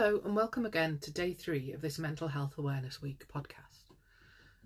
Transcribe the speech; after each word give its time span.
Hello, 0.00 0.20
and 0.24 0.36
welcome 0.36 0.64
again 0.64 1.00
to 1.00 1.10
day 1.10 1.32
three 1.32 1.72
of 1.72 1.80
this 1.80 1.98
Mental 1.98 2.28
Health 2.28 2.56
Awareness 2.56 3.02
Week 3.02 3.26
podcast. 3.26 3.90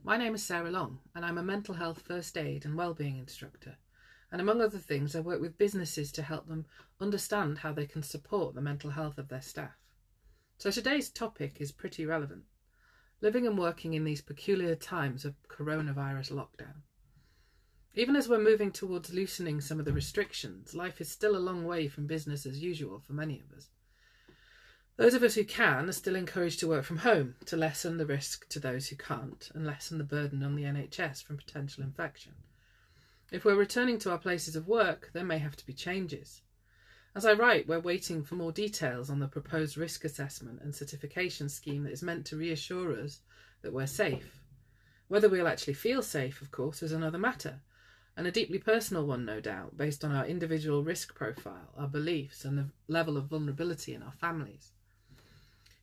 My 0.05 0.19
name 0.19 0.35
is 0.35 0.43
Sarah 0.43 0.71
Long, 0.71 0.99
and 1.15 1.25
I'm 1.25 1.39
a 1.39 1.43
mental 1.43 1.75
health 1.75 2.03
first 2.03 2.37
aid 2.37 2.67
and 2.67 2.77
wellbeing 2.77 3.17
instructor. 3.17 3.79
And 4.31 4.43
among 4.43 4.61
other 4.61 4.77
things, 4.77 5.17
I 5.17 5.21
work 5.21 5.41
with 5.41 5.57
businesses 5.57 6.13
to 6.13 6.23
help 6.23 6.49
them 6.49 6.67
understand 7.01 7.57
how 7.57 7.73
they 7.73 7.87
can 7.87 8.03
support 8.03 8.55
the 8.55 8.61
mental 8.61 8.91
health 8.91 9.17
of 9.17 9.29
their 9.29 9.41
staff. 9.41 9.79
So 10.59 10.71
today's 10.71 11.09
topic 11.09 11.63
is 11.63 11.73
pretty 11.73 12.05
relevant 12.05 12.43
living 13.23 13.47
and 13.47 13.57
working 13.57 13.95
in 13.95 14.05
these 14.05 14.21
peculiar 14.21 14.75
times 14.75 15.25
of 15.25 15.35
coronavirus 15.49 16.33
lockdown. 16.33 16.83
Even 17.95 18.17
as 18.17 18.29
we're 18.29 18.37
moving 18.37 18.71
towards 18.71 19.15
loosening 19.15 19.63
some 19.63 19.79
of 19.79 19.87
the 19.87 19.95
restrictions, 19.95 20.75
life 20.75 21.01
is 21.01 21.11
still 21.11 21.35
a 21.35 21.39
long 21.39 21.65
way 21.65 21.89
from 21.89 22.07
business 22.07 22.45
as 22.45 22.63
usual 22.63 23.01
for 23.01 23.15
many 23.15 23.41
of 23.41 23.57
us. 23.57 23.71
Those 24.99 25.15
of 25.15 25.23
us 25.23 25.35
who 25.35 25.45
can 25.45 25.89
are 25.89 25.93
still 25.93 26.15
encouraged 26.15 26.61
to 26.61 26.69
work 26.69 26.85
from 26.85 26.99
home 26.99 27.35
to 27.47 27.57
lessen 27.57 27.97
the 27.97 28.05
risk 28.05 28.47
to 28.51 28.61
those 28.61 28.89
who 28.89 28.97
can't 28.97 29.51
and 29.55 29.65
lessen 29.65 29.97
the 29.97 30.05
burden 30.05 30.43
on 30.43 30.55
the 30.55 30.65
NHS 30.65 31.25
from 31.25 31.39
potential 31.39 31.83
infection. 31.83 32.35
If 33.33 33.47
we're 33.47 33.57
returning 33.57 33.99
to 34.01 34.11
our 34.11 34.19
places 34.19 34.55
of 34.55 34.69
work, 34.69 35.09
there 35.15 35.25
may 35.25 35.39
have 35.39 35.57
to 35.57 35.67
be 35.67 35.73
changes. 35.73 36.43
As 37.15 37.25
I 37.25 37.33
write, 37.33 37.67
we're 37.67 37.81
waiting 37.81 38.23
for 38.23 38.35
more 38.35 38.53
details 38.53 39.09
on 39.09 39.19
the 39.19 39.29
proposed 39.29 39.79
risk 39.79 40.05
assessment 40.05 40.61
and 40.61 40.75
certification 40.75 41.49
scheme 41.49 41.85
that 41.85 41.93
is 41.93 42.03
meant 42.03 42.27
to 42.27 42.37
reassure 42.37 42.95
us 42.95 43.21
that 43.63 43.73
we're 43.73 43.87
safe. 43.87 44.43
Whether 45.09 45.31
we'll 45.31 45.49
actually 45.49 45.75
feel 45.75 46.03
safe, 46.03 46.43
of 46.43 46.51
course, 46.51 46.83
is 46.83 46.93
another 46.93 47.19
matter, 47.19 47.61
and 48.15 48.27
a 48.27 48.31
deeply 48.31 48.59
personal 48.59 49.07
one, 49.07 49.25
no 49.25 49.41
doubt, 49.41 49.75
based 49.75 50.05
on 50.05 50.13
our 50.13 50.27
individual 50.27 50.85
risk 50.85 51.15
profile, 51.15 51.73
our 51.79 51.89
beliefs, 51.89 52.45
and 52.45 52.59
the 52.59 52.69
level 52.89 53.17
of 53.17 53.25
vulnerability 53.25 53.95
in 53.95 54.03
our 54.03 54.13
families. 54.13 54.73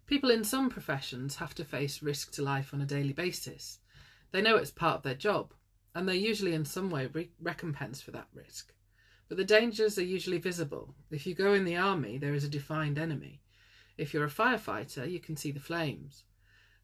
People 0.09 0.31
in 0.31 0.43
some 0.43 0.71
professions 0.71 1.35
have 1.35 1.53
to 1.53 1.63
face 1.63 2.01
risk 2.01 2.31
to 2.31 2.41
life 2.41 2.73
on 2.73 2.81
a 2.81 2.85
daily 2.87 3.13
basis. 3.13 3.77
They 4.31 4.41
know 4.41 4.55
it's 4.55 4.71
part 4.71 4.95
of 4.95 5.03
their 5.03 5.13
job, 5.13 5.53
and 5.93 6.07
they're 6.07 6.15
usually 6.15 6.55
in 6.55 6.65
some 6.65 6.89
way 6.89 7.05
re- 7.05 7.29
recompensed 7.39 8.03
for 8.03 8.09
that 8.09 8.27
risk. 8.33 8.73
But 9.27 9.37
the 9.37 9.43
dangers 9.43 9.99
are 9.99 10.03
usually 10.03 10.39
visible. 10.39 10.95
If 11.11 11.27
you 11.27 11.35
go 11.35 11.53
in 11.53 11.63
the 11.63 11.77
army, 11.77 12.17
there 12.17 12.33
is 12.33 12.43
a 12.43 12.49
defined 12.49 12.97
enemy. 12.97 13.43
If 13.99 14.11
you're 14.11 14.25
a 14.25 14.29
firefighter, 14.29 15.07
you 15.07 15.19
can 15.19 15.37
see 15.37 15.51
the 15.51 15.59
flames. 15.59 16.23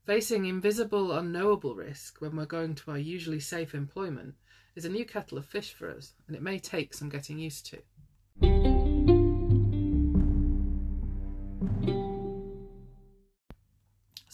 Facing 0.05 0.45
invisible, 0.45 1.11
unknowable 1.11 1.73
risk 1.73 2.21
when 2.21 2.35
we're 2.35 2.45
going 2.45 2.75
to 2.75 2.91
our 2.91 2.99
usually 2.99 3.39
safe 3.39 3.73
employment 3.73 4.35
is 4.75 4.85
a 4.85 4.89
new 4.89 5.03
kettle 5.03 5.39
of 5.39 5.47
fish 5.47 5.73
for 5.73 5.89
us, 5.89 6.13
and 6.27 6.35
it 6.35 6.43
may 6.43 6.59
take 6.59 6.93
some 6.93 7.09
getting 7.09 7.39
used 7.39 7.65
to. 7.71 7.79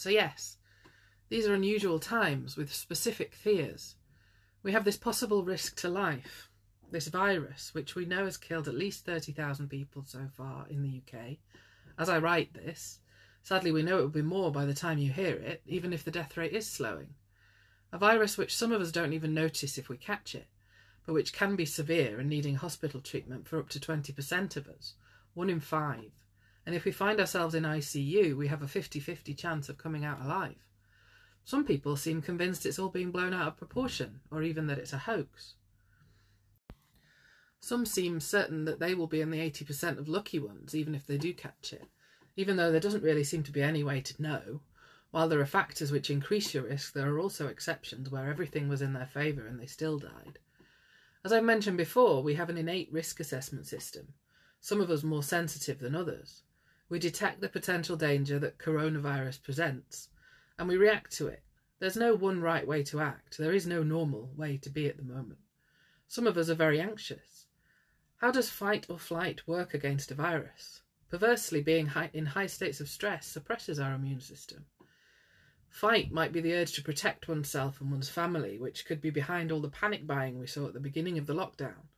So, 0.02 0.10
yes, 0.10 0.56
these 1.28 1.46
are 1.46 1.54
unusual 1.54 2.00
times 2.00 2.56
with 2.56 2.74
specific 2.74 3.36
fears. 3.36 3.94
We 4.64 4.72
have 4.72 4.84
this 4.84 4.96
possible 4.96 5.44
risk 5.44 5.76
to 5.76 5.88
life, 5.88 6.50
this 6.90 7.06
virus, 7.06 7.72
which 7.72 7.94
we 7.94 8.04
know 8.04 8.24
has 8.24 8.36
killed 8.36 8.66
at 8.66 8.74
least 8.74 9.06
30,000 9.06 9.68
people 9.68 10.02
so 10.04 10.26
far 10.36 10.66
in 10.68 10.82
the 10.82 11.00
UK. 11.00 11.36
As 11.96 12.08
I 12.08 12.18
write 12.18 12.52
this, 12.52 12.98
sadly, 13.44 13.70
we 13.70 13.84
know 13.84 14.00
it 14.00 14.02
will 14.02 14.08
be 14.08 14.22
more 14.22 14.50
by 14.50 14.64
the 14.64 14.74
time 14.74 14.98
you 14.98 15.12
hear 15.12 15.36
it, 15.36 15.62
even 15.66 15.92
if 15.92 16.02
the 16.02 16.10
death 16.10 16.36
rate 16.36 16.52
is 16.52 16.66
slowing. 16.66 17.14
A 17.92 17.98
virus 17.98 18.36
which 18.36 18.56
some 18.56 18.72
of 18.72 18.80
us 18.80 18.90
don't 18.90 19.12
even 19.12 19.32
notice 19.32 19.78
if 19.78 19.88
we 19.88 19.96
catch 19.96 20.34
it, 20.34 20.48
but 21.06 21.12
which 21.12 21.32
can 21.32 21.54
be 21.54 21.64
severe 21.64 22.18
and 22.18 22.28
needing 22.28 22.56
hospital 22.56 23.00
treatment 23.00 23.46
for 23.46 23.60
up 23.60 23.68
to 23.68 23.78
20% 23.78 24.56
of 24.56 24.66
us, 24.66 24.94
one 25.34 25.48
in 25.48 25.60
five. 25.60 26.10
And 26.64 26.74
if 26.74 26.84
we 26.84 26.92
find 26.92 27.18
ourselves 27.18 27.54
in 27.54 27.64
ICU, 27.64 28.36
we 28.36 28.48
have 28.48 28.62
a 28.62 28.68
50 28.68 29.00
50 29.00 29.34
chance 29.34 29.68
of 29.68 29.78
coming 29.78 30.04
out 30.04 30.20
alive. 30.20 30.56
Some 31.44 31.64
people 31.64 31.96
seem 31.96 32.22
convinced 32.22 32.64
it's 32.64 32.78
all 32.78 32.88
being 32.88 33.10
blown 33.10 33.34
out 33.34 33.48
of 33.48 33.56
proportion, 33.56 34.20
or 34.30 34.42
even 34.42 34.68
that 34.68 34.78
it's 34.78 34.92
a 34.92 34.98
hoax. 34.98 35.54
Some 37.60 37.84
seem 37.86 38.20
certain 38.20 38.64
that 38.64 38.80
they 38.80 38.94
will 38.94 39.06
be 39.06 39.20
in 39.20 39.30
the 39.30 39.38
80% 39.38 39.98
of 39.98 40.08
lucky 40.08 40.38
ones, 40.38 40.74
even 40.74 40.94
if 40.94 41.06
they 41.06 41.16
do 41.16 41.32
catch 41.32 41.72
it, 41.72 41.88
even 42.36 42.56
though 42.56 42.70
there 42.70 42.80
doesn't 42.80 43.04
really 43.04 43.24
seem 43.24 43.42
to 43.44 43.52
be 43.52 43.62
any 43.62 43.84
way 43.84 44.00
to 44.00 44.22
know. 44.22 44.60
While 45.10 45.28
there 45.28 45.40
are 45.40 45.46
factors 45.46 45.92
which 45.92 46.10
increase 46.10 46.54
your 46.54 46.64
risk, 46.64 46.92
there 46.92 47.12
are 47.12 47.18
also 47.18 47.48
exceptions 47.48 48.10
where 48.10 48.28
everything 48.28 48.68
was 48.68 48.82
in 48.82 48.94
their 48.94 49.06
favour 49.06 49.46
and 49.46 49.60
they 49.60 49.66
still 49.66 49.98
died. 49.98 50.38
As 51.24 51.32
I've 51.32 51.44
mentioned 51.44 51.76
before, 51.76 52.22
we 52.22 52.34
have 52.34 52.50
an 52.50 52.58
innate 52.58 52.90
risk 52.92 53.20
assessment 53.20 53.66
system, 53.66 54.14
some 54.60 54.80
of 54.80 54.90
us 54.90 55.02
more 55.02 55.22
sensitive 55.22 55.78
than 55.78 55.94
others. 55.94 56.42
We 56.92 56.98
detect 56.98 57.40
the 57.40 57.48
potential 57.48 57.96
danger 57.96 58.38
that 58.40 58.58
coronavirus 58.58 59.42
presents 59.42 60.10
and 60.58 60.68
we 60.68 60.76
react 60.76 61.10
to 61.12 61.26
it. 61.26 61.42
There's 61.78 61.96
no 61.96 62.14
one 62.14 62.42
right 62.42 62.66
way 62.66 62.82
to 62.82 63.00
act. 63.00 63.38
There 63.38 63.54
is 63.54 63.66
no 63.66 63.82
normal 63.82 64.30
way 64.36 64.58
to 64.58 64.68
be 64.68 64.88
at 64.88 64.98
the 64.98 65.02
moment. 65.02 65.40
Some 66.06 66.26
of 66.26 66.36
us 66.36 66.50
are 66.50 66.54
very 66.54 66.78
anxious. 66.78 67.46
How 68.18 68.30
does 68.30 68.50
fight 68.50 68.84
or 68.90 68.98
flight 68.98 69.40
work 69.48 69.72
against 69.72 70.10
a 70.10 70.14
virus? 70.14 70.82
Perversely, 71.08 71.62
being 71.62 71.86
high, 71.86 72.10
in 72.12 72.26
high 72.26 72.46
states 72.46 72.78
of 72.78 72.90
stress 72.90 73.26
suppresses 73.26 73.80
our 73.80 73.94
immune 73.94 74.20
system. 74.20 74.66
Fight 75.70 76.12
might 76.12 76.32
be 76.32 76.42
the 76.42 76.52
urge 76.52 76.74
to 76.74 76.82
protect 76.82 77.26
oneself 77.26 77.80
and 77.80 77.90
one's 77.90 78.10
family, 78.10 78.58
which 78.58 78.84
could 78.84 79.00
be 79.00 79.08
behind 79.08 79.50
all 79.50 79.60
the 79.60 79.70
panic 79.70 80.06
buying 80.06 80.38
we 80.38 80.46
saw 80.46 80.66
at 80.66 80.74
the 80.74 80.78
beginning 80.78 81.16
of 81.16 81.24
the 81.24 81.34
lockdown. 81.34 81.88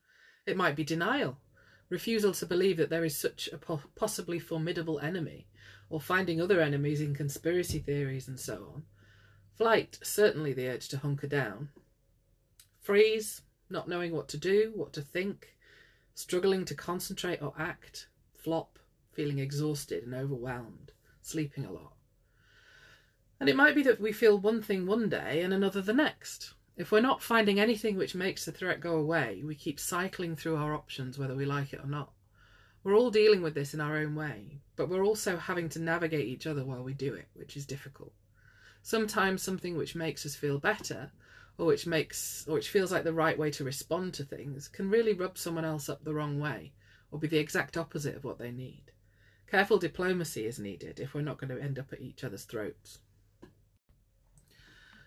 It 0.47 0.57
might 0.57 0.77
be 0.77 0.85
denial, 0.85 1.41
refusal 1.95 2.33
to 2.33 2.45
believe 2.45 2.77
that 2.77 2.91
there 2.91 3.05
is 3.05 3.17
such 3.17 3.49
a 3.53 3.57
po- 3.57 3.81
possibly 3.95 4.41
formidable 4.41 4.99
enemy, 4.99 5.47
or 5.89 6.01
finding 6.01 6.41
other 6.41 6.61
enemies 6.61 7.01
in 7.01 7.15
conspiracy 7.15 7.79
theories 7.79 8.27
and 8.27 8.39
so 8.39 8.73
on. 8.75 8.83
Flight, 9.57 10.01
certainly 10.03 10.53
the 10.53 10.67
urge 10.67 10.89
to 10.89 10.99
hunker 10.99 11.29
down. 11.29 11.69
Freeze, 12.81 13.43
not 13.71 13.89
knowing 13.89 14.13
what 14.13 14.29
to 14.31 14.37
do, 14.37 14.73
what 14.75 14.93
to 14.95 15.03
think, 15.03 15.55
struggling 16.17 16.65
to 16.65 16.75
concentrate 16.75 17.41
or 17.41 17.55
act. 17.57 18.09
Flop, 18.35 18.81
feeling 19.13 19.39
exhausted 19.39 20.03
and 20.03 20.15
overwhelmed, 20.15 20.91
sleeping 21.23 21.65
a 21.65 21.73
lot. 21.73 21.93
And 23.39 23.49
it 23.49 23.55
might 23.55 23.77
be 23.77 23.85
that 23.85 24.01
we 24.01 24.11
feel 24.11 24.37
one 24.37 24.63
thing 24.63 24.85
one 24.85 25.09
day 25.09 25.43
and 25.43 25.55
another 25.55 25.81
the 25.81 25.93
next. 25.93 26.55
If 26.77 26.91
we're 26.91 27.01
not 27.01 27.23
finding 27.23 27.61
anything 27.61 27.97
which 27.97 28.17
makes 28.17 28.45
the 28.45 28.51
threat 28.51 28.81
go 28.81 28.97
away, 28.97 29.43
we 29.45 29.55
keep 29.55 29.79
cycling 29.79 30.35
through 30.35 30.57
our 30.57 30.75
options 30.75 31.17
whether 31.17 31.37
we 31.37 31.45
like 31.45 31.73
it 31.73 31.81
or 31.81 31.87
not. 31.87 32.11
We're 32.83 32.97
all 32.97 33.13
dealing 33.13 33.43
with 33.43 33.55
this 33.55 33.75
in 33.75 33.81
our 33.81 33.97
own 33.97 34.17
way, 34.17 34.61
but 34.75 34.89
we're 34.89 35.05
also 35.05 35.37
having 35.37 35.69
to 35.71 35.79
navigate 35.79 36.27
each 36.27 36.49
other 36.49 36.65
while 36.65 36.83
we 36.83 36.93
do 36.93 37.15
it, 37.15 37.29
which 37.35 37.57
is 37.57 37.65
difficult. 37.65 38.13
Sometimes 38.83 39.41
something 39.41 39.77
which 39.77 39.95
makes 39.95 40.27
us 40.27 40.35
feel 40.35 40.59
better, 40.59 41.13
or 41.57 41.67
which 41.67 41.87
makes 41.87 42.45
or 42.49 42.55
which 42.55 42.71
feels 42.71 42.91
like 42.91 43.05
the 43.05 43.13
right 43.13 43.39
way 43.39 43.53
to 43.53 43.63
respond 43.63 44.13
to 44.15 44.25
things, 44.25 44.67
can 44.67 44.91
really 44.91 45.15
rub 45.15 45.39
someone 45.39 45.65
else 45.65 45.89
up 45.89 46.03
the 46.03 46.13
wrong 46.13 46.41
way, 46.41 46.73
or 47.13 47.21
be 47.21 47.29
the 47.29 47.39
exact 47.39 47.77
opposite 47.77 48.17
of 48.17 48.25
what 48.25 48.39
they 48.39 48.51
need. 48.51 48.91
Careful 49.49 49.79
diplomacy 49.79 50.45
is 50.45 50.59
needed 50.59 50.99
if 50.99 51.15
we're 51.15 51.23
not 51.23 51.39
going 51.39 51.57
to 51.57 51.63
end 51.63 51.79
up 51.79 51.93
at 51.93 52.01
each 52.01 52.25
other's 52.25 52.45
throats. 52.45 52.99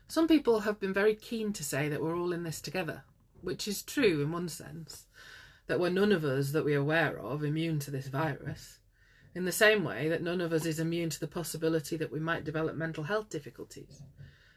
Some 0.09 0.29
people 0.29 0.61
have 0.61 0.79
been 0.79 0.93
very 0.93 1.15
keen 1.15 1.51
to 1.51 1.65
say 1.65 1.89
that 1.89 2.01
we're 2.01 2.15
all 2.15 2.31
in 2.31 2.43
this 2.43 2.61
together, 2.61 3.03
which 3.41 3.67
is 3.67 3.83
true 3.83 4.21
in 4.21 4.31
one 4.31 4.47
sense, 4.47 5.05
that 5.67 5.81
we're 5.81 5.89
none 5.89 6.13
of 6.13 6.23
us 6.23 6.51
that 6.51 6.63
we're 6.63 6.79
aware 6.79 7.19
of 7.19 7.43
immune 7.43 7.79
to 7.79 7.91
this 7.91 8.07
virus, 8.07 8.79
in 9.35 9.43
the 9.43 9.51
same 9.51 9.83
way 9.83 10.07
that 10.07 10.23
none 10.23 10.39
of 10.39 10.53
us 10.53 10.65
is 10.65 10.79
immune 10.79 11.09
to 11.09 11.19
the 11.19 11.27
possibility 11.27 11.97
that 11.97 12.11
we 12.11 12.21
might 12.21 12.45
develop 12.45 12.77
mental 12.77 13.03
health 13.03 13.29
difficulties. 13.29 14.01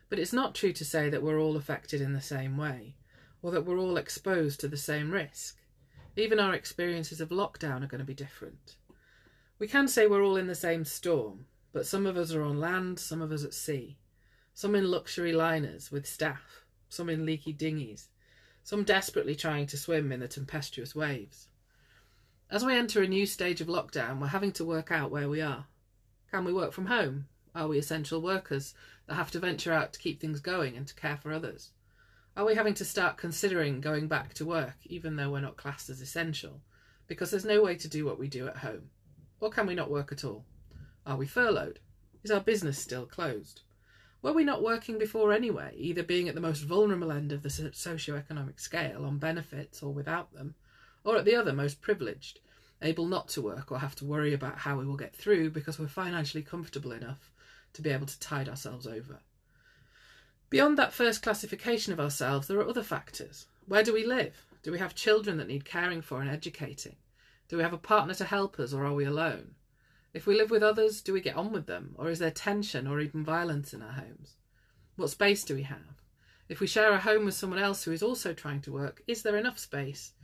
But 0.09 0.21
it's 0.21 0.33
not 0.33 0.55
true 0.55 0.73
to 0.73 0.85
say 0.85 1.11
that 1.11 1.23
we're 1.23 1.41
all 1.41 1.57
affected 1.57 2.01
in 2.01 2.13
the 2.13 2.21
same 2.21 2.57
way, 2.57 2.95
or 3.43 3.51
that 3.51 3.67
we're 3.67 3.79
all 3.79 3.97
exposed 3.97 4.61
to 4.61 4.69
the 4.69 4.77
same 4.77 5.11
risk. 5.11 5.57
Even 6.17 6.39
our 6.39 6.55
experiences 6.55 7.21
of 7.21 7.31
lockdown 7.31 7.83
are 7.83 7.89
going 7.89 7.99
to 7.99 8.05
be 8.05 8.15
different. 8.15 8.77
We 9.59 9.67
can 9.67 9.89
say 9.89 10.07
we're 10.07 10.23
all 10.23 10.37
in 10.37 10.47
the 10.47 10.55
same 10.55 10.85
storm, 10.85 11.47
but 11.73 11.87
some 11.87 12.07
of 12.07 12.17
us 12.17 12.33
are 12.33 12.43
on 12.43 12.61
land, 12.61 13.01
some 13.01 13.21
of 13.21 13.33
us 13.33 13.45
at 13.45 13.53
sea 13.53 13.97
some 14.61 14.75
in 14.75 14.91
luxury 14.91 15.33
liners 15.33 15.91
with 15.91 16.07
staff, 16.07 16.67
some 16.91 17.09
in 17.09 17.25
leaky 17.25 17.51
dinghies, 17.51 18.11
some 18.63 18.85
desperately 18.85 19.35
trying 19.35 19.67
to 19.67 19.79
swim 19.79 20.13
in 20.13 20.21
the 20.21 20.29
tempestuous 20.29 20.95
waves. 20.95 21.49
As 22.51 22.63
we 22.63 22.77
enter 22.77 23.03
a 23.03 23.09
new 23.09 23.25
stage 23.25 23.63
of 23.63 23.69
lockdown, 23.69 24.21
we're 24.21 24.27
having 24.27 24.53
to 24.53 24.65
work 24.67 24.93
out 24.93 25.11
where 25.11 25.31
we 25.31 25.41
are. 25.41 25.65
Can 26.31 26.45
we 26.45 26.53
work 26.53 26.75
from 26.75 26.85
home? 26.85 27.27
Are 27.55 27.69
we 27.69 27.79
essential 27.79 28.21
workers 28.21 28.75
that 29.07 29.15
have 29.15 29.31
to 29.31 29.39
venture 29.39 29.73
out 29.73 29.95
to 29.95 29.99
keep 29.99 30.21
things 30.21 30.41
going 30.41 30.77
and 30.77 30.87
to 30.87 30.95
care 30.95 31.17
for 31.17 31.33
others? 31.33 31.71
Are 32.37 32.45
we 32.45 32.55
having 32.55 32.75
to 32.75 32.85
start 32.85 33.17
considering 33.17 33.81
going 33.81 34.09
back 34.09 34.35
to 34.35 34.45
work, 34.45 34.77
even 34.85 35.17
though 35.17 35.31
we're 35.31 35.41
not 35.41 35.57
classed 35.57 35.89
as 35.89 36.03
essential, 36.03 36.61
because 37.07 37.31
there's 37.31 37.47
no 37.47 37.63
way 37.63 37.77
to 37.77 37.89
do 37.89 38.05
what 38.05 38.19
we 38.19 38.29
do 38.29 38.47
at 38.47 38.59
home? 38.59 38.91
Or 39.41 39.49
can 39.49 39.67
we 39.67 39.75
not 39.75 39.91
work 39.91 40.13
at 40.13 40.23
all? 40.23 40.45
Are 41.07 41.17
we 41.17 41.27
furloughed? 41.27 41.79
Is 42.23 42.31
our 42.31 42.41
business 42.41 42.79
still 42.79 43.07
closed? 43.07 43.63
Were 44.23 44.33
we 44.33 44.45
not 44.45 44.63
working 44.63 44.99
before 44.99 45.33
anyway, 45.33 45.75
either 45.77 46.03
being 46.03 46.29
at 46.29 46.35
the 46.35 46.41
most 46.41 46.61
vulnerable 46.61 47.11
end 47.11 47.33
of 47.33 47.43
the 47.43 47.51
socio-economic 47.51 48.61
scale 48.61 49.05
on 49.05 49.19
benefits 49.19 49.83
or 49.83 49.93
without 49.95 50.33
them, 50.35 50.55
or 51.05 51.17
at 51.17 51.25
the 51.25 51.35
other 51.35 51.53
most 51.53 51.81
privileged, 51.81 52.41
able 52.83 53.07
not 53.07 53.29
to 53.29 53.43
work 53.43 53.73
or 53.73 53.79
have 53.79 53.95
to 53.97 54.05
worry 54.05 54.35
about 54.35 54.59
how 54.59 54.79
we 54.79 54.85
will 54.85 54.97
get 54.97 55.17
through 55.17 55.51
because 55.51 55.79
we're 55.79 55.89
financially 55.89 56.43
comfortable 56.43 56.93
enough 56.93 57.31
to 57.73 57.83
be 57.83 57.91
able 57.91 58.07
to 58.07 58.21
tide 58.21 58.49
ourselves 58.49 58.87
over. 58.87 59.21
Beyond 60.51 60.77
that 60.79 60.93
first 60.93 61.23
classification 61.23 61.93
of 61.93 62.01
ourselves, 62.01 62.49
there 62.49 62.59
are 62.59 62.69
other 62.69 62.83
factors. 62.83 63.47
Where 63.67 63.83
do 63.85 63.95
we 63.95 64.05
live? 64.05 64.47
Do 64.63 64.73
we 64.73 64.79
have 64.79 64.95
children 64.95 65.39
that 65.39 65.49
need 65.49 65.65
caring 65.65 66.03
for 66.03 66.21
and 66.21 66.29
educating? 66.29 66.97
Do 67.49 67.57
we 67.57 67.63
have 67.63 67.73
a 67.73 67.79
partner 67.79 68.15
to 68.15 68.25
help 68.25 68.59
us, 68.61 68.75
or 68.75 68.85
are 68.85 68.95
we 68.95 69.05
alone? 69.05 69.55
If 70.13 70.27
we 70.27 70.37
live 70.37 70.51
with 70.51 70.63
others, 70.63 71.03
do 71.03 71.13
we 71.13 71.21
get 71.21 71.37
on 71.37 71.53
with 71.53 71.67
them, 71.67 71.95
or 71.97 72.11
is 72.11 72.19
there 72.19 72.33
tension 72.33 72.89
or 72.89 73.01
even 73.01 73.25
violence 73.25 73.73
in 73.73 73.81
our 73.81 73.93
homes? 73.93 74.37
What 74.97 75.11
space 75.11 75.45
do 75.45 75.55
we 75.55 75.63
have? 75.63 76.03
If 76.49 76.59
we 76.59 76.67
share 76.67 76.93
a 76.93 76.99
home 76.99 77.25
with 77.25 77.35
someone 77.35 77.61
else 77.61 77.85
who 77.85 77.93
is 77.93 78.03
also 78.03 78.35
trying 78.35 78.61
to 78.63 78.73
work, 78.73 79.03
is 79.07 79.23
there 79.23 79.37
enough 79.37 79.59
space, 79.59 80.15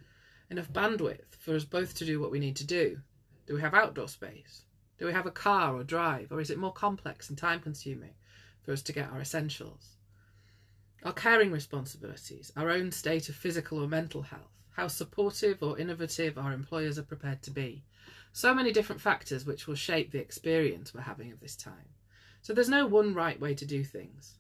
enough 0.51 0.73
bandwidth 0.73 1.37
for 1.39 1.55
us 1.55 1.65
both 1.65 1.95
to 1.95 2.05
do 2.05 2.21
what 2.21 2.33
we 2.33 2.41
need 2.41 2.57
to 2.57 2.67
do? 2.67 3.01
Do 3.47 3.55
we 3.55 3.61
have 3.61 3.75
outdoor 3.75 4.09
space? 4.09 4.65
Do 4.99 5.07
we 5.07 5.13
have 5.13 5.27
a 5.27 5.31
car 5.31 5.77
or 5.77 5.85
drive, 5.85 6.33
or 6.33 6.41
is 6.41 6.51
it 6.51 6.59
more 6.59 6.73
complex 6.73 7.29
and 7.29 7.39
time 7.39 7.61
consuming 7.61 8.15
for 8.63 8.73
us 8.73 8.83
to 8.83 8.93
get 8.93 9.11
our 9.11 9.21
essentials? 9.21 9.99
Our 11.05 11.13
caring 11.13 11.53
responsibilities, 11.53 12.51
our 12.57 12.71
own 12.71 12.91
state 12.91 13.29
of 13.29 13.37
physical 13.37 13.81
or 13.81 13.87
mental 13.87 14.23
health, 14.23 14.51
how 14.71 14.89
supportive 14.89 15.63
or 15.63 15.79
innovative 15.79 16.37
our 16.37 16.53
employers 16.53 16.99
are 16.99 17.05
prepared 17.05 17.43
to 17.43 17.53
be. 17.53 17.85
So 18.37 18.53
many 18.53 18.71
different 18.71 19.01
factors 19.01 19.47
which 19.47 19.67
will 19.67 19.77
shape 19.77 20.13
the 20.13 20.21
experience 20.21 20.93
we're 20.93 21.01
having 21.01 21.33
of 21.33 21.41
this 21.41 21.57
time. 21.57 21.89
So 22.43 22.53
there's 22.53 22.69
no 22.69 22.85
one 22.85 23.15
right 23.15 23.41
way 23.41 23.55
to 23.55 23.65
do 23.65 23.83
things. 23.83 24.35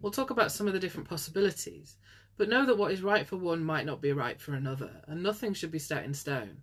We'll 0.00 0.12
talk 0.12 0.30
about 0.30 0.52
some 0.52 0.68
of 0.68 0.72
the 0.72 0.78
different 0.78 1.08
possibilities, 1.08 1.96
but 2.36 2.48
know 2.48 2.64
that 2.64 2.78
what 2.78 2.92
is 2.92 3.02
right 3.02 3.26
for 3.26 3.38
one 3.38 3.64
might 3.64 3.86
not 3.86 4.00
be 4.00 4.12
right 4.12 4.40
for 4.40 4.54
another, 4.54 5.02
and 5.08 5.20
nothing 5.20 5.52
should 5.52 5.72
be 5.72 5.80
set 5.80 6.04
in 6.04 6.14
stone. 6.14 6.58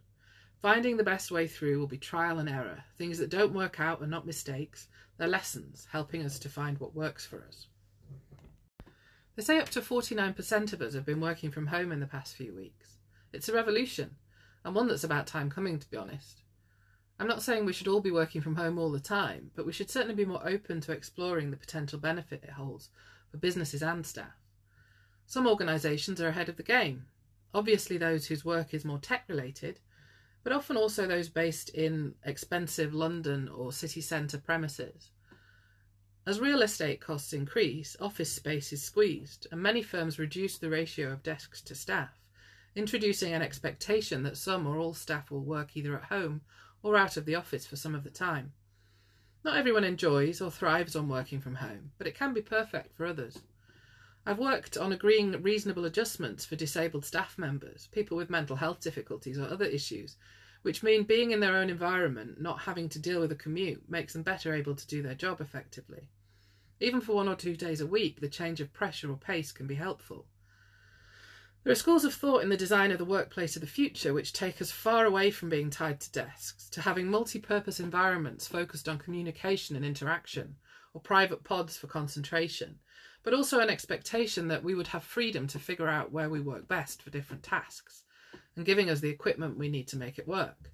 Finding 0.61 0.95
the 0.95 1.03
best 1.03 1.29
way 1.29 1.45
through 1.45 1.77
will 1.77 1.87
be 1.87 1.97
trial 1.97 2.39
and 2.39 2.47
error. 2.47 2.85
Things 2.97 3.17
that 3.17 3.29
don't 3.29 3.53
work 3.53 3.81
out 3.81 4.01
are 4.01 4.07
not 4.07 4.25
mistakes, 4.25 4.87
they're 5.17 5.27
lessons, 5.27 5.89
helping 5.91 6.23
us 6.23 6.39
to 6.39 6.47
find 6.47 6.77
what 6.77 6.95
works 6.95 7.25
for 7.25 7.43
us. 7.45 7.67
They 9.35 9.43
say 9.43 9.59
up 9.59 9.67
to 9.71 9.81
49% 9.81 10.71
of 10.71 10.81
us 10.81 10.93
have 10.93 11.05
been 11.05 11.19
working 11.19 11.51
from 11.51 11.67
home 11.67 11.91
in 11.91 11.99
the 11.99 12.07
past 12.07 12.37
few 12.37 12.55
weeks. 12.55 12.99
It's 13.33 13.49
a 13.49 13.53
revolution, 13.53 14.15
and 14.63 14.73
one 14.73 14.87
that's 14.87 15.03
about 15.03 15.27
time 15.27 15.49
coming, 15.49 15.79
to 15.79 15.89
be 15.89 15.97
honest. 15.97 16.43
I'm 17.19 17.27
not 17.27 17.41
saying 17.41 17.65
we 17.65 17.73
should 17.73 17.87
all 17.87 17.99
be 17.99 18.11
working 18.11 18.41
from 18.41 18.55
home 18.55 18.77
all 18.77 18.91
the 18.91 18.99
time, 18.99 19.49
but 19.55 19.65
we 19.65 19.73
should 19.73 19.89
certainly 19.89 20.13
be 20.13 20.25
more 20.25 20.47
open 20.47 20.81
to 20.81 20.91
exploring 20.91 21.49
the 21.49 21.57
potential 21.57 21.97
benefit 21.97 22.43
it 22.43 22.51
holds 22.51 22.89
for 23.31 23.37
businesses 23.37 23.81
and 23.81 24.05
staff. 24.05 24.37
Some 25.25 25.47
organisations 25.47 26.21
are 26.21 26.27
ahead 26.27 26.47
of 26.47 26.57
the 26.57 26.63
game. 26.63 27.07
Obviously, 27.53 27.97
those 27.97 28.27
whose 28.27 28.45
work 28.45 28.73
is 28.73 28.85
more 28.85 28.99
tech 28.99 29.23
related, 29.27 29.79
but 30.43 30.53
often 30.53 30.77
also 30.77 31.07
those 31.07 31.27
based 31.27 31.69
in 31.69 32.13
expensive 32.23 32.93
London 32.93 33.49
or 33.49 33.71
city 33.71 33.99
centre 33.99 34.37
premises. 34.37 35.09
As 36.27 36.39
real 36.39 36.61
estate 36.61 37.01
costs 37.01 37.33
increase, 37.33 37.97
office 37.99 38.31
space 38.31 38.71
is 38.71 38.83
squeezed, 38.83 39.47
and 39.51 39.61
many 39.61 39.81
firms 39.81 40.19
reduce 40.19 40.57
the 40.57 40.69
ratio 40.69 41.11
of 41.11 41.23
desks 41.23 41.61
to 41.63 41.73
staff, 41.73 42.19
introducing 42.75 43.33
an 43.33 43.41
expectation 43.41 44.23
that 44.23 44.37
some 44.37 44.67
or 44.67 44.77
all 44.77 44.93
staff 44.93 45.31
will 45.31 45.43
work 45.43 45.75
either 45.75 45.97
at 45.97 46.05
home 46.05 46.41
or 46.87 46.95
out 46.95 47.17
of 47.17 47.25
the 47.25 47.35
office 47.35 47.67
for 47.67 47.75
some 47.75 47.93
of 47.93 48.05
the 48.05 48.09
time. 48.09 48.53
Not 49.43 49.57
everyone 49.57 49.83
enjoys 49.83 50.39
or 50.39 50.49
thrives 50.49 50.95
on 50.95 51.09
working 51.09 51.41
from 51.41 51.55
home, 51.55 51.91
but 51.97 52.07
it 52.07 52.15
can 52.15 52.33
be 52.33 52.41
perfect 52.41 52.95
for 52.95 53.05
others. 53.05 53.39
I've 54.25 54.39
worked 54.39 54.77
on 54.77 54.93
agreeing 54.93 55.31
reasonable 55.41 55.83
adjustments 55.83 56.45
for 56.45 56.55
disabled 56.55 57.03
staff 57.03 57.37
members, 57.37 57.89
people 57.91 58.15
with 58.15 58.29
mental 58.29 58.55
health 58.55 58.79
difficulties 58.79 59.37
or 59.37 59.43
other 59.43 59.65
issues, 59.65 60.15
which 60.61 60.81
mean 60.81 61.03
being 61.03 61.31
in 61.31 61.41
their 61.41 61.57
own 61.57 61.69
environment, 61.69 62.39
not 62.39 62.59
having 62.59 62.87
to 62.89 62.99
deal 62.99 63.19
with 63.19 63.31
a 63.33 63.35
commute, 63.35 63.89
makes 63.89 64.13
them 64.13 64.23
better 64.23 64.53
able 64.53 64.75
to 64.75 64.87
do 64.87 65.01
their 65.01 65.15
job 65.15 65.41
effectively. 65.41 66.07
Even 66.79 67.01
for 67.01 67.15
one 67.15 67.27
or 67.27 67.35
two 67.35 67.57
days 67.57 67.81
a 67.81 67.87
week, 67.87 68.21
the 68.21 68.29
change 68.29 68.61
of 68.61 68.71
pressure 68.71 69.11
or 69.11 69.17
pace 69.17 69.51
can 69.51 69.67
be 69.67 69.75
helpful. 69.75 70.25
There 71.67 71.73
are 71.73 71.75
schools 71.75 72.05
of 72.05 72.13
thought 72.13 72.43
in 72.43 72.47
the 72.47 72.55
design 72.55 72.91
of 72.91 72.97
the 72.97 73.03
workplace 73.03 73.57
of 73.57 73.59
the 73.59 73.67
future 73.67 74.13
which 74.13 74.31
take 74.31 74.61
us 74.61 74.71
far 74.71 75.03
away 75.03 75.31
from 75.31 75.49
being 75.49 75.69
tied 75.69 75.99
to 75.99 76.11
desks, 76.13 76.69
to 76.69 76.79
having 76.79 77.11
multi 77.11 77.39
purpose 77.39 77.81
environments 77.81 78.47
focused 78.47 78.87
on 78.87 78.97
communication 78.97 79.75
and 79.75 79.83
interaction, 79.83 80.55
or 80.93 81.01
private 81.01 81.43
pods 81.43 81.75
for 81.75 81.87
concentration, 81.87 82.79
but 83.21 83.33
also 83.33 83.59
an 83.59 83.69
expectation 83.69 84.47
that 84.47 84.63
we 84.63 84.75
would 84.75 84.87
have 84.87 85.03
freedom 85.03 85.45
to 85.47 85.59
figure 85.59 85.89
out 85.89 86.13
where 86.13 86.29
we 86.29 86.39
work 86.39 86.69
best 86.69 87.01
for 87.01 87.09
different 87.09 87.43
tasks, 87.43 88.03
and 88.55 88.65
giving 88.65 88.89
us 88.89 89.01
the 89.01 89.09
equipment 89.09 89.57
we 89.57 89.67
need 89.67 89.89
to 89.89 89.97
make 89.97 90.17
it 90.17 90.25
work. 90.25 90.71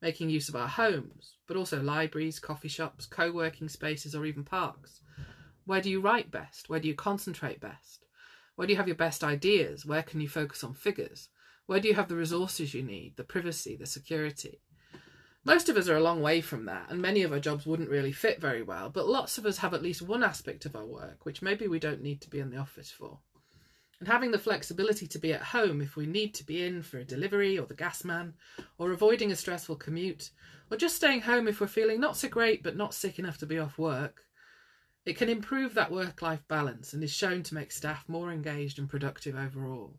Making 0.00 0.28
use 0.28 0.48
of 0.48 0.56
our 0.56 0.66
homes, 0.66 1.36
but 1.46 1.56
also 1.56 1.80
libraries, 1.80 2.40
coffee 2.40 2.66
shops, 2.66 3.06
co 3.06 3.30
working 3.30 3.68
spaces, 3.68 4.12
or 4.12 4.26
even 4.26 4.42
parks 4.42 5.02
where 5.66 5.80
do 5.80 5.88
you 5.88 6.00
write 6.00 6.32
best? 6.32 6.68
Where 6.68 6.80
do 6.80 6.88
you 6.88 6.94
concentrate 6.96 7.60
best? 7.60 8.01
Where 8.62 8.68
do 8.68 8.74
you 8.74 8.78
have 8.78 8.86
your 8.86 8.94
best 8.94 9.24
ideas? 9.24 9.84
Where 9.84 10.04
can 10.04 10.20
you 10.20 10.28
focus 10.28 10.62
on 10.62 10.74
figures? 10.74 11.30
Where 11.66 11.80
do 11.80 11.88
you 11.88 11.94
have 11.94 12.06
the 12.06 12.14
resources 12.14 12.72
you 12.72 12.84
need, 12.84 13.16
the 13.16 13.24
privacy, 13.24 13.74
the 13.74 13.86
security? 13.86 14.60
Most 15.44 15.68
of 15.68 15.76
us 15.76 15.88
are 15.88 15.96
a 15.96 16.00
long 16.00 16.22
way 16.22 16.40
from 16.40 16.66
that, 16.66 16.86
and 16.88 17.02
many 17.02 17.24
of 17.24 17.32
our 17.32 17.40
jobs 17.40 17.66
wouldn't 17.66 17.90
really 17.90 18.12
fit 18.12 18.40
very 18.40 18.62
well, 18.62 18.88
but 18.88 19.08
lots 19.08 19.36
of 19.36 19.46
us 19.46 19.58
have 19.58 19.74
at 19.74 19.82
least 19.82 20.00
one 20.00 20.22
aspect 20.22 20.64
of 20.64 20.76
our 20.76 20.86
work 20.86 21.26
which 21.26 21.42
maybe 21.42 21.66
we 21.66 21.80
don't 21.80 22.02
need 22.02 22.20
to 22.20 22.30
be 22.30 22.38
in 22.38 22.50
the 22.50 22.56
office 22.56 22.88
for. 22.88 23.18
And 23.98 24.06
having 24.06 24.30
the 24.30 24.38
flexibility 24.38 25.08
to 25.08 25.18
be 25.18 25.32
at 25.32 25.42
home 25.42 25.80
if 25.80 25.96
we 25.96 26.06
need 26.06 26.32
to 26.34 26.46
be 26.46 26.62
in 26.62 26.82
for 26.82 26.98
a 26.98 27.04
delivery 27.04 27.58
or 27.58 27.66
the 27.66 27.74
gas 27.74 28.04
man, 28.04 28.34
or 28.78 28.92
avoiding 28.92 29.32
a 29.32 29.34
stressful 29.34 29.74
commute, 29.74 30.30
or 30.70 30.76
just 30.76 30.94
staying 30.94 31.22
home 31.22 31.48
if 31.48 31.60
we're 31.60 31.66
feeling 31.66 31.98
not 31.98 32.16
so 32.16 32.28
great 32.28 32.62
but 32.62 32.76
not 32.76 32.94
sick 32.94 33.18
enough 33.18 33.38
to 33.38 33.46
be 33.46 33.58
off 33.58 33.76
work, 33.76 34.22
it 35.04 35.16
can 35.16 35.28
improve 35.28 35.74
that 35.74 35.90
work 35.90 36.22
life 36.22 36.46
balance 36.46 36.92
and 36.92 37.02
is 37.02 37.12
shown 37.12 37.42
to 37.42 37.54
make 37.54 37.72
staff 37.72 38.04
more 38.08 38.30
engaged 38.30 38.78
and 38.78 38.88
productive 38.88 39.34
overall. 39.34 39.98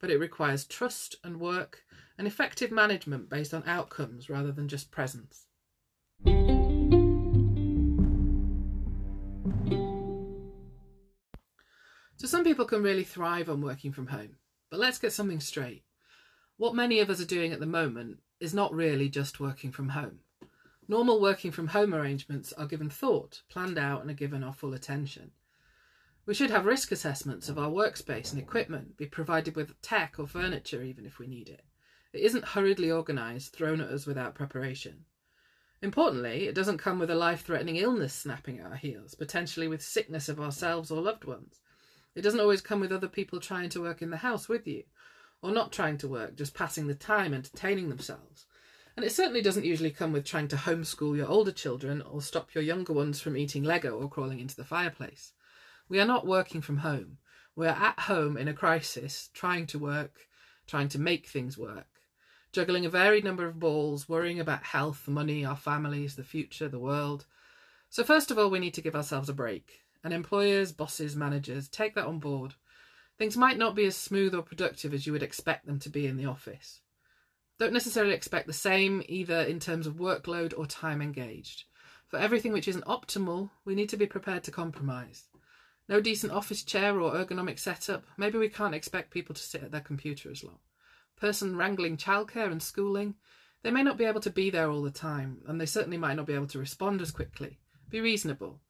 But 0.00 0.10
it 0.10 0.18
requires 0.18 0.66
trust 0.66 1.16
and 1.24 1.40
work 1.40 1.82
and 2.18 2.26
effective 2.26 2.70
management 2.70 3.30
based 3.30 3.54
on 3.54 3.62
outcomes 3.66 4.28
rather 4.28 4.52
than 4.52 4.68
just 4.68 4.90
presence. 4.90 5.46
So, 12.16 12.28
some 12.28 12.44
people 12.44 12.64
can 12.66 12.82
really 12.82 13.04
thrive 13.04 13.48
on 13.48 13.60
working 13.60 13.92
from 13.92 14.08
home. 14.08 14.36
But 14.70 14.80
let's 14.80 14.98
get 14.98 15.12
something 15.12 15.40
straight. 15.40 15.84
What 16.56 16.74
many 16.74 17.00
of 17.00 17.10
us 17.10 17.20
are 17.20 17.26
doing 17.26 17.52
at 17.52 17.60
the 17.60 17.66
moment 17.66 18.18
is 18.40 18.54
not 18.54 18.74
really 18.74 19.08
just 19.08 19.40
working 19.40 19.72
from 19.72 19.90
home. 19.90 20.20
Normal 20.86 21.20
working 21.20 21.50
from 21.50 21.68
home 21.68 21.94
arrangements 21.94 22.52
are 22.52 22.66
given 22.66 22.90
thought, 22.90 23.42
planned 23.48 23.78
out, 23.78 24.02
and 24.02 24.10
are 24.10 24.14
given 24.14 24.44
our 24.44 24.52
full 24.52 24.74
attention. 24.74 25.30
We 26.26 26.34
should 26.34 26.50
have 26.50 26.66
risk 26.66 26.92
assessments 26.92 27.48
of 27.48 27.58
our 27.58 27.70
workspace 27.70 28.32
and 28.32 28.40
equipment, 28.40 28.96
be 28.96 29.06
provided 29.06 29.56
with 29.56 29.80
tech 29.82 30.18
or 30.18 30.26
furniture 30.26 30.82
even 30.82 31.06
if 31.06 31.18
we 31.18 31.26
need 31.26 31.48
it. 31.48 31.64
It 32.12 32.20
isn't 32.20 32.44
hurriedly 32.44 32.90
organised, 32.90 33.54
thrown 33.54 33.80
at 33.80 33.88
us 33.88 34.06
without 34.06 34.34
preparation. 34.34 35.04
Importantly, 35.82 36.46
it 36.46 36.54
doesn't 36.54 36.78
come 36.78 36.98
with 36.98 37.10
a 37.10 37.14
life 37.14 37.42
threatening 37.42 37.76
illness 37.76 38.14
snapping 38.14 38.58
at 38.58 38.70
our 38.70 38.76
heels, 38.76 39.14
potentially 39.14 39.68
with 39.68 39.82
sickness 39.82 40.28
of 40.28 40.40
ourselves 40.40 40.90
or 40.90 41.02
loved 41.02 41.24
ones. 41.24 41.60
It 42.14 42.22
doesn't 42.22 42.40
always 42.40 42.60
come 42.60 42.80
with 42.80 42.92
other 42.92 43.08
people 43.08 43.40
trying 43.40 43.68
to 43.70 43.80
work 43.80 44.00
in 44.00 44.10
the 44.10 44.18
house 44.18 44.48
with 44.48 44.66
you, 44.66 44.84
or 45.42 45.50
not 45.50 45.72
trying 45.72 45.98
to 45.98 46.08
work, 46.08 46.36
just 46.36 46.54
passing 46.54 46.86
the 46.86 46.94
time 46.94 47.34
entertaining 47.34 47.88
themselves. 47.88 48.46
And 48.96 49.04
it 49.04 49.10
certainly 49.10 49.42
doesn't 49.42 49.64
usually 49.64 49.90
come 49.90 50.12
with 50.12 50.24
trying 50.24 50.48
to 50.48 50.56
homeschool 50.56 51.16
your 51.16 51.26
older 51.26 51.50
children 51.50 52.00
or 52.02 52.22
stop 52.22 52.54
your 52.54 52.62
younger 52.62 52.92
ones 52.92 53.20
from 53.20 53.36
eating 53.36 53.64
Lego 53.64 53.98
or 53.98 54.08
crawling 54.08 54.38
into 54.38 54.54
the 54.54 54.64
fireplace. 54.64 55.32
We 55.88 55.98
are 56.00 56.06
not 56.06 56.26
working 56.26 56.60
from 56.60 56.78
home. 56.78 57.18
We 57.56 57.66
are 57.66 57.76
at 57.76 58.00
home 58.00 58.36
in 58.36 58.48
a 58.48 58.54
crisis, 58.54 59.30
trying 59.34 59.66
to 59.68 59.78
work, 59.78 60.28
trying 60.66 60.88
to 60.90 61.00
make 61.00 61.26
things 61.26 61.58
work, 61.58 61.86
juggling 62.52 62.86
a 62.86 62.90
varied 62.90 63.24
number 63.24 63.46
of 63.46 63.58
balls, 63.58 64.08
worrying 64.08 64.40
about 64.40 64.64
health, 64.64 65.08
money, 65.08 65.44
our 65.44 65.56
families, 65.56 66.16
the 66.16 66.24
future, 66.24 66.68
the 66.68 66.78
world. 66.78 67.26
So, 67.90 68.02
first 68.04 68.30
of 68.30 68.38
all, 68.38 68.50
we 68.50 68.58
need 68.58 68.74
to 68.74 68.82
give 68.82 68.96
ourselves 68.96 69.28
a 69.28 69.34
break. 69.34 69.82
And 70.02 70.12
employers, 70.12 70.72
bosses, 70.72 71.16
managers, 71.16 71.68
take 71.68 71.94
that 71.94 72.06
on 72.06 72.18
board. 72.18 72.54
Things 73.18 73.36
might 73.36 73.58
not 73.58 73.74
be 73.74 73.86
as 73.86 73.96
smooth 73.96 74.34
or 74.34 74.42
productive 74.42 74.92
as 74.92 75.06
you 75.06 75.12
would 75.12 75.22
expect 75.22 75.66
them 75.66 75.78
to 75.80 75.88
be 75.88 76.06
in 76.06 76.16
the 76.16 76.26
office. 76.26 76.80
Don't 77.64 77.72
necessarily 77.72 78.12
expect 78.12 78.46
the 78.46 78.52
same 78.52 79.02
either 79.08 79.40
in 79.40 79.58
terms 79.58 79.86
of 79.86 79.94
workload 79.94 80.52
or 80.54 80.66
time 80.66 81.00
engaged. 81.00 81.64
For 82.08 82.18
everything 82.18 82.52
which 82.52 82.68
isn't 82.68 82.84
optimal, 82.84 83.48
we 83.64 83.74
need 83.74 83.88
to 83.88 83.96
be 83.96 84.04
prepared 84.04 84.44
to 84.44 84.50
compromise. 84.50 85.28
No 85.88 85.98
decent 85.98 86.30
office 86.30 86.62
chair 86.62 87.00
or 87.00 87.14
ergonomic 87.14 87.58
setup, 87.58 88.04
maybe 88.18 88.36
we 88.36 88.50
can't 88.50 88.74
expect 88.74 89.12
people 89.12 89.34
to 89.34 89.40
sit 89.40 89.62
at 89.62 89.70
their 89.70 89.80
computer 89.80 90.30
as 90.30 90.44
long. 90.44 90.58
Person 91.16 91.56
wrangling 91.56 91.96
childcare 91.96 92.52
and 92.52 92.62
schooling, 92.62 93.14
they 93.62 93.70
may 93.70 93.82
not 93.82 93.96
be 93.96 94.04
able 94.04 94.20
to 94.20 94.30
be 94.30 94.50
there 94.50 94.70
all 94.70 94.82
the 94.82 94.90
time, 94.90 95.40
and 95.46 95.58
they 95.58 95.64
certainly 95.64 95.96
might 95.96 96.16
not 96.16 96.26
be 96.26 96.34
able 96.34 96.48
to 96.48 96.58
respond 96.58 97.00
as 97.00 97.12
quickly. 97.12 97.60
Be 97.88 97.98
reasonable. 97.98 98.60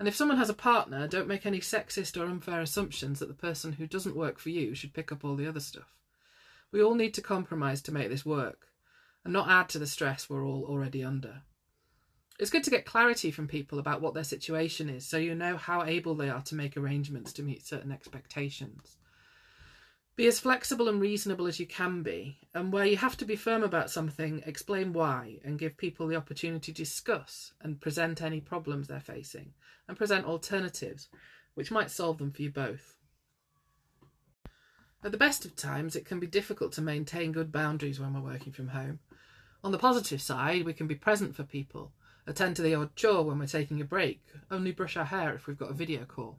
And 0.00 0.08
if 0.08 0.16
someone 0.16 0.38
has 0.38 0.50
a 0.50 0.54
partner, 0.54 1.06
don't 1.06 1.28
make 1.28 1.46
any 1.46 1.60
sexist 1.60 2.20
or 2.20 2.26
unfair 2.26 2.60
assumptions 2.60 3.20
that 3.20 3.28
the 3.28 3.34
person 3.34 3.74
who 3.74 3.86
doesn't 3.86 4.16
work 4.16 4.40
for 4.40 4.50
you 4.50 4.74
should 4.74 4.92
pick 4.92 5.12
up 5.12 5.24
all 5.24 5.36
the 5.36 5.46
other 5.46 5.60
stuff. 5.60 5.99
We 6.72 6.82
all 6.82 6.94
need 6.94 7.14
to 7.14 7.22
compromise 7.22 7.82
to 7.82 7.92
make 7.92 8.08
this 8.08 8.24
work. 8.24 8.68
and 9.24 9.32
not 9.32 9.50
add 9.50 9.68
to 9.68 9.78
the 9.78 9.86
stress 9.86 10.30
we're 10.30 10.46
all 10.46 10.64
already 10.64 11.04
under. 11.04 11.42
It's 12.38 12.50
good 12.50 12.64
to 12.64 12.70
get 12.70 12.86
clarity 12.86 13.30
from 13.30 13.48
people 13.48 13.78
about 13.78 14.00
what 14.00 14.14
their 14.14 14.24
situation 14.24 14.88
is 14.88 15.06
so 15.06 15.18
you 15.18 15.34
know 15.34 15.58
how 15.58 15.84
able 15.84 16.14
they 16.14 16.30
are 16.30 16.40
to 16.42 16.54
make 16.54 16.76
arrangements 16.76 17.34
to 17.34 17.42
meet 17.42 17.66
certain 17.66 17.92
expectations. 17.92 18.96
Be 20.16 20.26
as 20.26 20.40
flexible 20.40 20.88
and 20.88 21.00
reasonable 21.00 21.46
as 21.46 21.60
you 21.60 21.66
can 21.66 22.02
be, 22.02 22.38
and 22.54 22.72
where 22.72 22.84
you 22.86 22.96
have 22.96 23.16
to 23.18 23.24
be 23.24 23.36
firm 23.36 23.62
about 23.62 23.90
something, 23.90 24.42
explain 24.46 24.92
why 24.92 25.38
and 25.44 25.58
give 25.58 25.76
people 25.76 26.06
the 26.06 26.16
opportunity 26.16 26.72
to 26.72 26.82
discuss 26.82 27.52
and 27.60 27.80
present 27.80 28.22
any 28.22 28.40
problems 28.40 28.88
they're 28.88 29.00
facing 29.00 29.52
and 29.86 29.98
present 29.98 30.24
alternatives 30.24 31.08
which 31.54 31.70
might 31.70 31.90
solve 31.90 32.18
them 32.18 32.30
for 32.30 32.42
you 32.42 32.50
both. 32.50 32.96
At 35.02 35.12
the 35.12 35.18
best 35.18 35.46
of 35.46 35.56
times, 35.56 35.96
it 35.96 36.04
can 36.04 36.20
be 36.20 36.26
difficult 36.26 36.72
to 36.72 36.82
maintain 36.82 37.32
good 37.32 37.50
boundaries 37.50 37.98
when 37.98 38.12
we're 38.12 38.32
working 38.32 38.52
from 38.52 38.68
home. 38.68 38.98
On 39.64 39.72
the 39.72 39.78
positive 39.78 40.20
side, 40.20 40.64
we 40.64 40.74
can 40.74 40.86
be 40.86 40.94
present 40.94 41.34
for 41.34 41.42
people, 41.42 41.92
attend 42.26 42.56
to 42.56 42.62
the 42.62 42.74
odd 42.74 42.94
chore 42.96 43.24
when 43.24 43.38
we're 43.38 43.46
taking 43.46 43.80
a 43.80 43.84
break, 43.84 44.22
only 44.50 44.72
brush 44.72 44.98
our 44.98 45.06
hair 45.06 45.34
if 45.34 45.46
we've 45.46 45.58
got 45.58 45.70
a 45.70 45.74
video 45.74 46.04
call. 46.04 46.38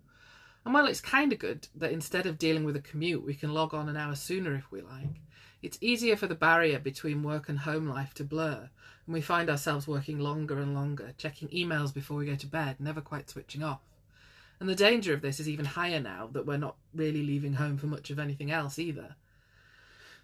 And 0.63 0.75
while 0.75 0.85
it's 0.85 1.01
kind 1.01 1.33
of 1.33 1.39
good 1.39 1.69
that 1.73 1.91
instead 1.91 2.27
of 2.27 2.37
dealing 2.37 2.63
with 2.63 2.75
a 2.75 2.81
commute, 2.81 3.25
we 3.25 3.33
can 3.33 3.51
log 3.51 3.73
on 3.73 3.89
an 3.89 3.97
hour 3.97 4.13
sooner 4.13 4.53
if 4.53 4.71
we 4.71 4.81
like, 4.81 5.21
it's 5.63 5.79
easier 5.81 6.15
for 6.15 6.27
the 6.27 6.35
barrier 6.35 6.77
between 6.77 7.23
work 7.23 7.49
and 7.49 7.59
home 7.59 7.87
life 7.87 8.13
to 8.15 8.23
blur, 8.23 8.69
and 9.05 9.13
we 9.13 9.21
find 9.21 9.49
ourselves 9.49 9.87
working 9.87 10.19
longer 10.19 10.59
and 10.59 10.75
longer, 10.75 11.13
checking 11.17 11.47
emails 11.49 11.91
before 11.91 12.17
we 12.17 12.27
go 12.27 12.35
to 12.35 12.47
bed, 12.47 12.77
never 12.79 13.01
quite 13.01 13.29
switching 13.29 13.63
off. 13.63 13.81
And 14.61 14.69
the 14.69 14.75
danger 14.75 15.11
of 15.11 15.23
this 15.23 15.39
is 15.39 15.49
even 15.49 15.65
higher 15.65 15.99
now 15.99 16.29
that 16.33 16.45
we're 16.45 16.55
not 16.55 16.75
really 16.93 17.23
leaving 17.23 17.53
home 17.53 17.79
for 17.79 17.87
much 17.87 18.11
of 18.11 18.19
anything 18.19 18.51
else 18.51 18.77
either. 18.77 19.15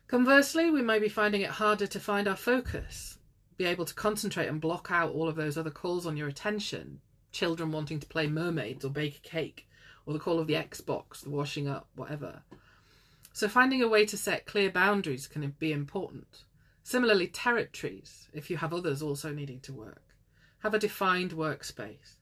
Conversely, 0.07 0.69
we 0.69 0.83
may 0.83 0.99
be 0.99 1.09
finding 1.09 1.41
it 1.41 1.49
harder 1.49 1.87
to 1.87 1.99
find 1.99 2.27
our 2.27 2.35
focus, 2.35 3.17
be 3.57 3.65
able 3.65 3.85
to 3.85 3.95
concentrate 3.95 4.45
and 4.45 4.61
block 4.61 4.89
out 4.91 5.11
all 5.11 5.27
of 5.27 5.37
those 5.37 5.57
other 5.57 5.71
calls 5.71 6.05
on 6.05 6.15
your 6.15 6.27
attention 6.27 7.01
children 7.31 7.71
wanting 7.71 7.99
to 7.99 8.05
play 8.05 8.27
mermaids 8.27 8.85
or 8.85 8.91
bake 8.91 9.17
a 9.17 9.27
cake, 9.27 9.67
or 10.05 10.13
the 10.13 10.19
call 10.19 10.37
of 10.37 10.45
the 10.45 10.53
Xbox, 10.53 11.21
the 11.23 11.31
washing 11.31 11.67
up, 11.67 11.87
whatever. 11.95 12.43
So, 13.33 13.47
finding 13.47 13.81
a 13.81 13.87
way 13.87 14.05
to 14.05 14.17
set 14.17 14.45
clear 14.45 14.69
boundaries 14.69 15.25
can 15.25 15.49
be 15.57 15.71
important. 15.71 16.43
Similarly, 16.83 17.27
territories, 17.27 18.29
if 18.33 18.51
you 18.51 18.57
have 18.57 18.71
others 18.71 19.01
also 19.01 19.33
needing 19.33 19.61
to 19.61 19.73
work. 19.73 20.13
Have 20.59 20.75
a 20.75 20.79
defined 20.79 21.31
workspace. 21.31 22.16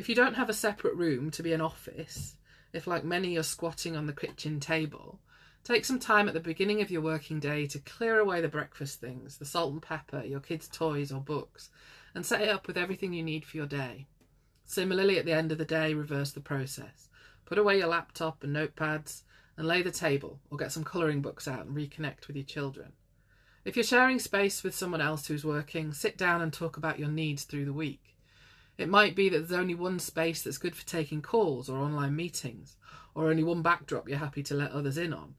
If 0.00 0.08
you 0.08 0.14
don't 0.14 0.36
have 0.36 0.48
a 0.48 0.54
separate 0.54 0.94
room 0.94 1.30
to 1.32 1.42
be 1.42 1.52
an 1.52 1.60
office, 1.60 2.36
if 2.72 2.86
like 2.86 3.04
many 3.04 3.34
you're 3.34 3.42
squatting 3.42 3.96
on 3.96 4.06
the 4.06 4.14
kitchen 4.14 4.58
table, 4.58 5.20
take 5.62 5.84
some 5.84 5.98
time 5.98 6.26
at 6.26 6.32
the 6.32 6.40
beginning 6.40 6.80
of 6.80 6.90
your 6.90 7.02
working 7.02 7.38
day 7.38 7.66
to 7.66 7.78
clear 7.80 8.18
away 8.18 8.40
the 8.40 8.48
breakfast 8.48 8.98
things, 8.98 9.36
the 9.36 9.44
salt 9.44 9.74
and 9.74 9.82
pepper, 9.82 10.24
your 10.24 10.40
kids' 10.40 10.68
toys 10.68 11.12
or 11.12 11.20
books, 11.20 11.68
and 12.14 12.24
set 12.24 12.40
it 12.40 12.48
up 12.48 12.66
with 12.66 12.78
everything 12.78 13.12
you 13.12 13.22
need 13.22 13.44
for 13.44 13.58
your 13.58 13.66
day. 13.66 14.06
Similarly, 14.64 15.18
at 15.18 15.26
the 15.26 15.34
end 15.34 15.52
of 15.52 15.58
the 15.58 15.66
day, 15.66 15.92
reverse 15.92 16.32
the 16.32 16.40
process. 16.40 17.10
Put 17.44 17.58
away 17.58 17.76
your 17.76 17.88
laptop 17.88 18.42
and 18.42 18.56
notepads 18.56 19.24
and 19.58 19.68
lay 19.68 19.82
the 19.82 19.90
table, 19.90 20.40
or 20.50 20.56
get 20.56 20.72
some 20.72 20.82
colouring 20.82 21.20
books 21.20 21.46
out 21.46 21.66
and 21.66 21.76
reconnect 21.76 22.26
with 22.26 22.36
your 22.36 22.46
children. 22.46 22.94
If 23.66 23.76
you're 23.76 23.84
sharing 23.84 24.18
space 24.18 24.62
with 24.62 24.74
someone 24.74 25.02
else 25.02 25.26
who's 25.26 25.44
working, 25.44 25.92
sit 25.92 26.16
down 26.16 26.40
and 26.40 26.50
talk 26.50 26.78
about 26.78 26.98
your 26.98 27.10
needs 27.10 27.44
through 27.44 27.66
the 27.66 27.74
week. 27.74 28.09
It 28.80 28.88
might 28.88 29.14
be 29.14 29.28
that 29.28 29.40
there's 29.40 29.60
only 29.60 29.74
one 29.74 29.98
space 29.98 30.40
that's 30.40 30.56
good 30.56 30.74
for 30.74 30.86
taking 30.86 31.20
calls 31.20 31.68
or 31.68 31.76
online 31.76 32.16
meetings, 32.16 32.78
or 33.14 33.28
only 33.28 33.42
one 33.42 33.60
backdrop 33.60 34.08
you're 34.08 34.16
happy 34.16 34.42
to 34.44 34.54
let 34.54 34.72
others 34.72 34.96
in 34.96 35.12
on. 35.12 35.34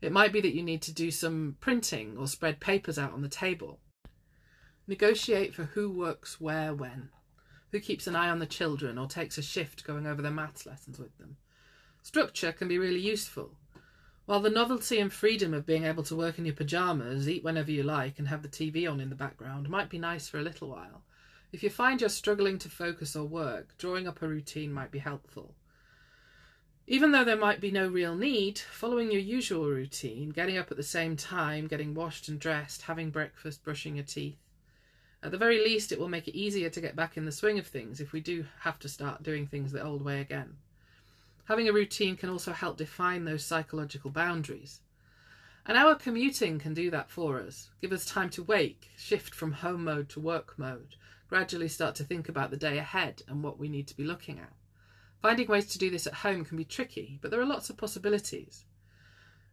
It 0.00 0.10
might 0.10 0.32
be 0.32 0.40
that 0.40 0.54
you 0.54 0.62
need 0.62 0.80
to 0.82 0.94
do 0.94 1.10
some 1.10 1.58
printing 1.60 2.16
or 2.16 2.26
spread 2.26 2.60
papers 2.60 2.98
out 2.98 3.12
on 3.12 3.20
the 3.20 3.28
table. 3.28 3.78
Negotiate 4.86 5.54
for 5.54 5.64
who 5.64 5.90
works 5.90 6.40
where 6.40 6.72
when, 6.72 7.10
who 7.72 7.78
keeps 7.78 8.06
an 8.06 8.16
eye 8.16 8.30
on 8.30 8.38
the 8.38 8.46
children 8.46 8.96
or 8.96 9.06
takes 9.06 9.36
a 9.36 9.42
shift 9.42 9.84
going 9.84 10.06
over 10.06 10.22
their 10.22 10.30
maths 10.30 10.64
lessons 10.64 10.98
with 10.98 11.14
them. 11.18 11.36
Structure 12.02 12.52
can 12.52 12.68
be 12.68 12.78
really 12.78 13.00
useful. 13.00 13.58
While 14.24 14.40
the 14.40 14.48
novelty 14.48 14.98
and 14.98 15.12
freedom 15.12 15.52
of 15.52 15.66
being 15.66 15.84
able 15.84 16.04
to 16.04 16.16
work 16.16 16.38
in 16.38 16.46
your 16.46 16.54
pyjamas, 16.54 17.28
eat 17.28 17.44
whenever 17.44 17.70
you 17.70 17.82
like, 17.82 18.18
and 18.18 18.28
have 18.28 18.40
the 18.40 18.48
TV 18.48 18.90
on 18.90 18.98
in 18.98 19.10
the 19.10 19.14
background 19.14 19.68
might 19.68 19.90
be 19.90 19.98
nice 19.98 20.26
for 20.26 20.38
a 20.38 20.42
little 20.42 20.70
while, 20.70 21.02
if 21.52 21.62
you 21.62 21.70
find 21.70 22.00
you're 22.00 22.10
struggling 22.10 22.58
to 22.58 22.68
focus 22.68 23.16
or 23.16 23.24
work, 23.24 23.76
drawing 23.78 24.06
up 24.06 24.22
a 24.22 24.28
routine 24.28 24.72
might 24.72 24.90
be 24.90 24.98
helpful. 24.98 25.54
Even 26.86 27.12
though 27.12 27.24
there 27.24 27.36
might 27.36 27.60
be 27.60 27.70
no 27.70 27.86
real 27.86 28.14
need, 28.14 28.58
following 28.58 29.10
your 29.10 29.20
usual 29.20 29.68
routine, 29.68 30.30
getting 30.30 30.56
up 30.56 30.70
at 30.70 30.76
the 30.76 30.82
same 30.82 31.16
time, 31.16 31.66
getting 31.66 31.94
washed 31.94 32.28
and 32.28 32.38
dressed, 32.38 32.82
having 32.82 33.10
breakfast, 33.10 33.62
brushing 33.62 33.96
your 33.96 34.04
teeth, 34.04 34.38
at 35.22 35.32
the 35.32 35.38
very 35.38 35.58
least, 35.58 35.90
it 35.90 35.98
will 35.98 36.08
make 36.08 36.28
it 36.28 36.38
easier 36.38 36.70
to 36.70 36.80
get 36.80 36.94
back 36.94 37.16
in 37.16 37.24
the 37.24 37.32
swing 37.32 37.58
of 37.58 37.66
things 37.66 38.00
if 38.00 38.12
we 38.12 38.20
do 38.20 38.46
have 38.60 38.78
to 38.78 38.88
start 38.88 39.22
doing 39.22 39.46
things 39.46 39.72
the 39.72 39.82
old 39.82 40.02
way 40.02 40.20
again. 40.20 40.56
Having 41.46 41.68
a 41.68 41.72
routine 41.72 42.16
can 42.16 42.28
also 42.28 42.52
help 42.52 42.76
define 42.76 43.24
those 43.24 43.44
psychological 43.44 44.10
boundaries. 44.10 44.80
And 45.66 45.76
our 45.76 45.96
commuting 45.96 46.58
can 46.58 46.72
do 46.72 46.90
that 46.90 47.10
for 47.10 47.40
us, 47.40 47.68
give 47.82 47.92
us 47.92 48.06
time 48.06 48.30
to 48.30 48.44
wake, 48.44 48.90
shift 48.96 49.34
from 49.34 49.52
home 49.52 49.84
mode 49.84 50.08
to 50.10 50.20
work 50.20 50.56
mode, 50.56 50.94
gradually 51.28 51.68
start 51.68 51.94
to 51.96 52.04
think 52.04 52.28
about 52.28 52.50
the 52.50 52.56
day 52.56 52.78
ahead 52.78 53.22
and 53.28 53.42
what 53.42 53.58
we 53.58 53.68
need 53.68 53.86
to 53.88 53.96
be 53.96 54.04
looking 54.04 54.38
at. 54.38 54.52
Finding 55.20 55.48
ways 55.48 55.66
to 55.66 55.78
do 55.78 55.90
this 55.90 56.06
at 56.06 56.14
home 56.14 56.44
can 56.44 56.56
be 56.56 56.64
tricky, 56.64 57.18
but 57.20 57.30
there 57.30 57.40
are 57.40 57.46
lots 57.46 57.70
of 57.70 57.76
possibilities. 57.76 58.64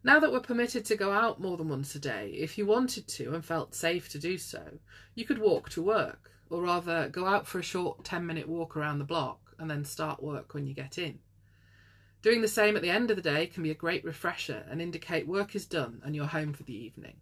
Now 0.03 0.19
that 0.19 0.31
we're 0.31 0.39
permitted 0.39 0.85
to 0.85 0.95
go 0.95 1.11
out 1.11 1.41
more 1.41 1.57
than 1.57 1.69
once 1.69 1.95
a 1.95 1.99
day, 1.99 2.29
if 2.37 2.57
you 2.57 2.65
wanted 2.65 3.07
to 3.07 3.33
and 3.33 3.43
felt 3.43 3.73
safe 3.73 4.07
to 4.09 4.19
do 4.19 4.37
so, 4.37 4.79
you 5.15 5.25
could 5.25 5.39
walk 5.39 5.69
to 5.71 5.81
work, 5.81 6.31
or 6.49 6.61
rather 6.61 7.09
go 7.09 7.25
out 7.25 7.47
for 7.47 7.59
a 7.59 7.63
short 7.63 8.03
10 8.03 8.25
minute 8.25 8.47
walk 8.47 8.77
around 8.77 8.99
the 8.99 9.05
block 9.05 9.55
and 9.57 9.69
then 9.69 9.83
start 9.83 10.21
work 10.21 10.53
when 10.53 10.67
you 10.67 10.73
get 10.75 10.97
in. 10.97 11.19
Doing 12.21 12.41
the 12.41 12.47
same 12.47 12.75
at 12.75 12.81
the 12.81 12.89
end 12.89 13.09
of 13.09 13.15
the 13.15 13.21
day 13.21 13.47
can 13.47 13.63
be 13.63 13.71
a 13.71 13.75
great 13.75 14.03
refresher 14.03 14.65
and 14.69 14.81
indicate 14.81 15.27
work 15.27 15.55
is 15.55 15.65
done 15.65 16.01
and 16.03 16.15
you're 16.15 16.27
home 16.27 16.53
for 16.53 16.63
the 16.63 16.75
evening. 16.75 17.17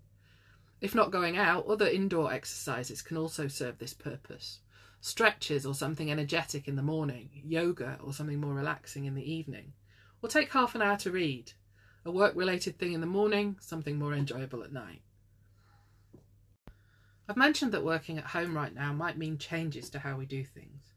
If 0.84 0.94
not 0.94 1.12
going 1.12 1.38
out, 1.38 1.66
other 1.68 1.88
indoor 1.88 2.34
exercises 2.34 3.02
can 3.02 3.16
also 3.16 3.48
serve 3.48 3.78
this 3.78 3.94
purpose. 3.94 4.60
Stretches 5.00 5.66
or 5.66 5.74
something 5.74 6.12
energetic 6.12 6.68
in 6.68 6.76
the 6.76 6.84
morning, 6.84 7.30
yoga 7.46 7.98
or 8.04 8.12
something 8.12 8.42
more 8.42 8.54
relaxing 8.54 9.06
in 9.06 9.16
the 9.16 9.32
evening. 9.32 9.72
Or 10.22 10.28
take 10.28 10.52
half 10.52 10.76
an 10.76 10.82
hour 10.82 10.98
to 10.98 11.10
read. 11.10 11.54
A 12.04 12.12
work 12.12 12.36
related 12.36 12.78
thing 12.78 12.92
in 12.92 13.00
the 13.00 13.08
morning, 13.08 13.56
something 13.62 13.98
more 13.98 14.14
enjoyable 14.14 14.62
at 14.62 14.74
night. 14.74 15.02
I've 17.30 17.38
mentioned 17.38 17.72
that 17.72 17.86
working 17.86 18.18
at 18.18 18.26
home 18.26 18.54
right 18.54 18.76
now 18.76 18.92
might 18.92 19.18
mean 19.18 19.38
changes 19.38 19.90
to 19.92 20.00
how 20.00 20.18
we 20.18 20.26
do 20.26 20.44
things. 20.44 20.96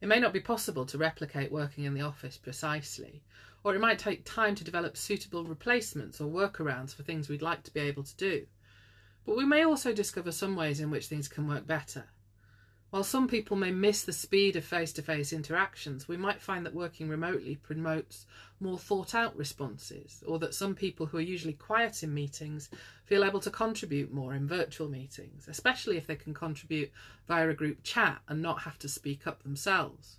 It 0.00 0.06
may 0.06 0.20
not 0.20 0.34
be 0.34 0.38
possible 0.38 0.86
to 0.86 0.98
replicate 0.98 1.50
working 1.50 1.82
in 1.82 1.94
the 1.94 2.02
office 2.02 2.38
precisely, 2.38 3.24
or 3.64 3.74
it 3.74 3.80
might 3.80 3.98
take 3.98 4.24
time 4.24 4.54
to 4.54 4.62
develop 4.62 4.96
suitable 4.96 5.42
replacements 5.42 6.20
or 6.20 6.30
workarounds 6.30 6.94
for 6.94 7.02
things 7.02 7.28
we'd 7.28 7.42
like 7.42 7.64
to 7.64 7.74
be 7.74 7.80
able 7.80 8.04
to 8.04 8.16
do. 8.16 8.46
But 9.26 9.36
we 9.36 9.44
may 9.44 9.64
also 9.64 9.92
discover 9.92 10.30
some 10.30 10.54
ways 10.54 10.78
in 10.78 10.90
which 10.90 11.08
things 11.08 11.26
can 11.26 11.48
work 11.48 11.66
better. 11.66 12.04
While 12.90 13.02
some 13.02 13.26
people 13.26 13.56
may 13.56 13.72
miss 13.72 14.04
the 14.04 14.12
speed 14.12 14.54
of 14.54 14.64
face 14.64 14.92
to 14.94 15.02
face 15.02 15.32
interactions, 15.32 16.06
we 16.06 16.16
might 16.16 16.40
find 16.40 16.64
that 16.64 16.74
working 16.74 17.08
remotely 17.08 17.56
promotes 17.56 18.24
more 18.60 18.78
thought 18.78 19.14
out 19.14 19.36
responses, 19.36 20.22
or 20.26 20.38
that 20.38 20.54
some 20.54 20.76
people 20.76 21.06
who 21.06 21.18
are 21.18 21.20
usually 21.20 21.52
quiet 21.52 22.04
in 22.04 22.14
meetings 22.14 22.70
feel 23.04 23.24
able 23.24 23.40
to 23.40 23.50
contribute 23.50 24.14
more 24.14 24.32
in 24.32 24.46
virtual 24.46 24.88
meetings, 24.88 25.48
especially 25.48 25.96
if 25.96 26.06
they 26.06 26.14
can 26.14 26.32
contribute 26.32 26.92
via 27.26 27.48
a 27.48 27.54
group 27.54 27.82
chat 27.82 28.22
and 28.28 28.40
not 28.40 28.62
have 28.62 28.78
to 28.78 28.88
speak 28.88 29.26
up 29.26 29.42
themselves. 29.42 30.18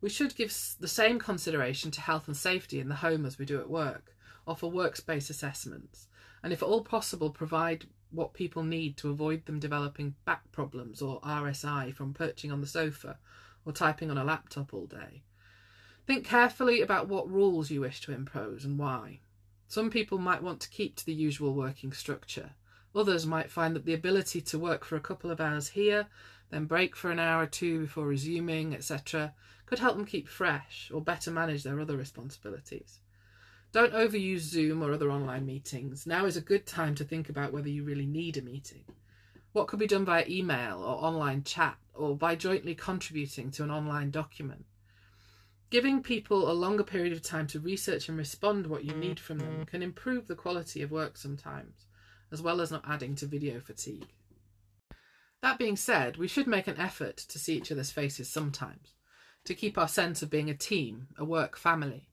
We 0.00 0.08
should 0.08 0.36
give 0.36 0.56
the 0.78 0.88
same 0.88 1.18
consideration 1.18 1.90
to 1.90 2.00
health 2.00 2.28
and 2.28 2.36
safety 2.36 2.78
in 2.78 2.88
the 2.88 2.94
home 2.94 3.26
as 3.26 3.38
we 3.38 3.44
do 3.44 3.58
at 3.58 3.68
work, 3.68 4.14
offer 4.46 4.66
workspace 4.66 5.28
assessments, 5.28 6.06
and 6.44 6.52
if 6.52 6.62
at 6.62 6.68
all 6.68 6.84
possible, 6.84 7.30
provide 7.30 7.86
what 8.12 8.34
people 8.34 8.62
need 8.62 8.96
to 8.98 9.10
avoid 9.10 9.46
them 9.46 9.58
developing 9.58 10.14
back 10.24 10.50
problems 10.52 11.00
or 11.02 11.20
RSI 11.20 11.94
from 11.94 12.14
perching 12.14 12.50
on 12.50 12.60
the 12.60 12.66
sofa 12.66 13.18
or 13.64 13.72
typing 13.72 14.10
on 14.10 14.18
a 14.18 14.24
laptop 14.24 14.74
all 14.74 14.86
day. 14.86 15.22
Think 16.06 16.24
carefully 16.24 16.80
about 16.80 17.08
what 17.08 17.30
rules 17.30 17.70
you 17.70 17.82
wish 17.82 18.00
to 18.02 18.12
impose 18.12 18.64
and 18.64 18.78
why. 18.78 19.20
Some 19.68 19.90
people 19.90 20.18
might 20.18 20.42
want 20.42 20.60
to 20.60 20.70
keep 20.70 20.96
to 20.96 21.06
the 21.06 21.14
usual 21.14 21.54
working 21.54 21.92
structure. 21.92 22.50
Others 22.94 23.26
might 23.26 23.50
find 23.50 23.76
that 23.76 23.84
the 23.84 23.94
ability 23.94 24.40
to 24.40 24.58
work 24.58 24.84
for 24.84 24.96
a 24.96 25.00
couple 25.00 25.30
of 25.30 25.40
hours 25.40 25.68
here, 25.68 26.08
then 26.50 26.64
break 26.64 26.96
for 26.96 27.12
an 27.12 27.20
hour 27.20 27.44
or 27.44 27.46
two 27.46 27.82
before 27.82 28.06
resuming, 28.06 28.74
etc., 28.74 29.32
could 29.66 29.78
help 29.78 29.96
them 29.96 30.04
keep 30.04 30.26
fresh 30.26 30.90
or 30.92 31.00
better 31.00 31.30
manage 31.30 31.62
their 31.62 31.78
other 31.78 31.96
responsibilities. 31.96 32.98
Don't 33.72 33.92
overuse 33.92 34.40
Zoom 34.40 34.82
or 34.82 34.92
other 34.92 35.12
online 35.12 35.46
meetings. 35.46 36.04
Now 36.04 36.24
is 36.24 36.36
a 36.36 36.40
good 36.40 36.66
time 36.66 36.96
to 36.96 37.04
think 37.04 37.28
about 37.28 37.52
whether 37.52 37.68
you 37.68 37.84
really 37.84 38.06
need 38.06 38.36
a 38.36 38.42
meeting. 38.42 38.84
What 39.52 39.68
could 39.68 39.78
be 39.78 39.86
done 39.86 40.04
via 40.04 40.24
email 40.28 40.78
or 40.82 41.04
online 41.04 41.44
chat 41.44 41.76
or 41.94 42.16
by 42.16 42.34
jointly 42.34 42.74
contributing 42.74 43.52
to 43.52 43.62
an 43.62 43.70
online 43.70 44.10
document? 44.10 44.64
Giving 45.70 46.02
people 46.02 46.50
a 46.50 46.52
longer 46.52 46.82
period 46.82 47.12
of 47.12 47.22
time 47.22 47.46
to 47.48 47.60
research 47.60 48.08
and 48.08 48.18
respond 48.18 48.66
what 48.66 48.84
you 48.84 48.92
need 48.92 49.20
from 49.20 49.38
them 49.38 49.64
can 49.66 49.84
improve 49.84 50.26
the 50.26 50.34
quality 50.34 50.82
of 50.82 50.90
work 50.90 51.16
sometimes, 51.16 51.86
as 52.32 52.42
well 52.42 52.60
as 52.60 52.72
not 52.72 52.84
adding 52.88 53.14
to 53.16 53.26
video 53.26 53.60
fatigue. 53.60 54.08
That 55.42 55.60
being 55.60 55.76
said, 55.76 56.16
we 56.16 56.26
should 56.26 56.48
make 56.48 56.66
an 56.66 56.76
effort 56.76 57.16
to 57.18 57.38
see 57.38 57.56
each 57.56 57.70
other's 57.70 57.92
faces 57.92 58.28
sometimes, 58.28 58.94
to 59.44 59.54
keep 59.54 59.78
our 59.78 59.86
sense 59.86 60.22
of 60.22 60.30
being 60.30 60.50
a 60.50 60.54
team, 60.54 61.06
a 61.16 61.24
work 61.24 61.56
family. 61.56 62.08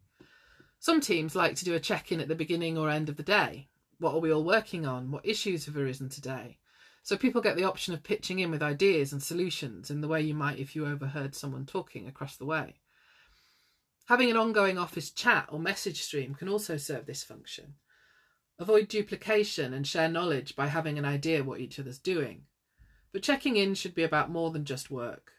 Some 0.79 1.01
teams 1.01 1.35
like 1.35 1.55
to 1.55 1.65
do 1.65 1.73
a 1.73 1.79
check 1.79 2.11
in 2.11 2.21
at 2.21 2.27
the 2.27 2.35
beginning 2.35 2.77
or 2.77 2.89
end 2.89 3.09
of 3.09 3.17
the 3.17 3.23
day. 3.23 3.67
What 3.99 4.13
are 4.13 4.19
we 4.19 4.31
all 4.31 4.43
working 4.43 4.85
on? 4.85 5.11
What 5.11 5.25
issues 5.25 5.65
have 5.65 5.75
arisen 5.75 6.09
today? 6.09 6.59
So 7.01 7.17
people 7.17 7.41
get 7.41 7.55
the 7.55 7.63
option 7.63 7.93
of 7.93 8.03
pitching 8.03 8.39
in 8.39 8.51
with 8.51 8.61
ideas 8.61 9.11
and 9.11 9.23
solutions 9.23 9.89
in 9.89 10.01
the 10.01 10.07
way 10.07 10.21
you 10.21 10.33
might 10.33 10.59
if 10.59 10.75
you 10.75 10.85
overheard 10.85 11.35
someone 11.35 11.65
talking 11.65 12.07
across 12.07 12.35
the 12.35 12.45
way. 12.45 12.75
Having 14.07 14.31
an 14.31 14.37
ongoing 14.37 14.77
office 14.77 15.09
chat 15.09 15.47
or 15.51 15.59
message 15.59 16.01
stream 16.01 16.35
can 16.35 16.47
also 16.47 16.77
serve 16.77 17.05
this 17.05 17.23
function. 17.23 17.75
Avoid 18.59 18.87
duplication 18.87 19.73
and 19.73 19.85
share 19.85 20.09
knowledge 20.09 20.55
by 20.55 20.67
having 20.67 20.97
an 20.97 21.05
idea 21.05 21.43
what 21.43 21.59
each 21.59 21.79
other's 21.79 21.99
doing. 21.99 22.43
But 23.11 23.23
checking 23.23 23.55
in 23.55 23.73
should 23.73 23.95
be 23.95 24.03
about 24.03 24.29
more 24.29 24.51
than 24.51 24.65
just 24.65 24.91
work. 24.91 25.31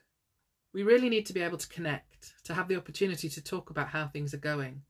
We 0.73 0.83
really 0.83 1.09
need 1.09 1.26
to 1.26 1.33
be 1.33 1.42
able 1.42 1.59
to 1.59 1.68
connect, 1.68 2.35
to 2.45 2.54
have 2.54 2.68
the 2.68 2.76
opportunity 2.76 3.28
to 3.28 3.42
talk 3.42 3.71
about 3.71 3.88
how 3.88 4.07
things 4.07 4.35
are 4.35 4.38
going. 4.38 4.83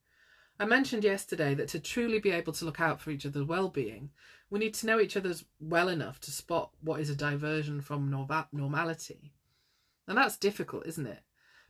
I 0.60 0.64
mentioned 0.64 1.04
yesterday 1.04 1.54
that 1.54 1.68
to 1.68 1.78
truly 1.78 2.18
be 2.18 2.30
able 2.30 2.52
to 2.54 2.64
look 2.64 2.80
out 2.80 3.00
for 3.00 3.10
each 3.10 3.24
other's 3.24 3.44
well-being, 3.44 4.10
we 4.50 4.58
need 4.58 4.74
to 4.74 4.86
know 4.86 4.98
each 4.98 5.16
other's 5.16 5.44
well 5.60 5.88
enough 5.88 6.20
to 6.20 6.32
spot 6.32 6.70
what 6.80 7.00
is 7.00 7.10
a 7.10 7.14
diversion 7.14 7.80
from 7.80 8.10
normality. 8.52 9.32
And 10.08 10.18
that's 10.18 10.36
difficult, 10.36 10.86
isn't 10.86 11.06
it? 11.06 11.20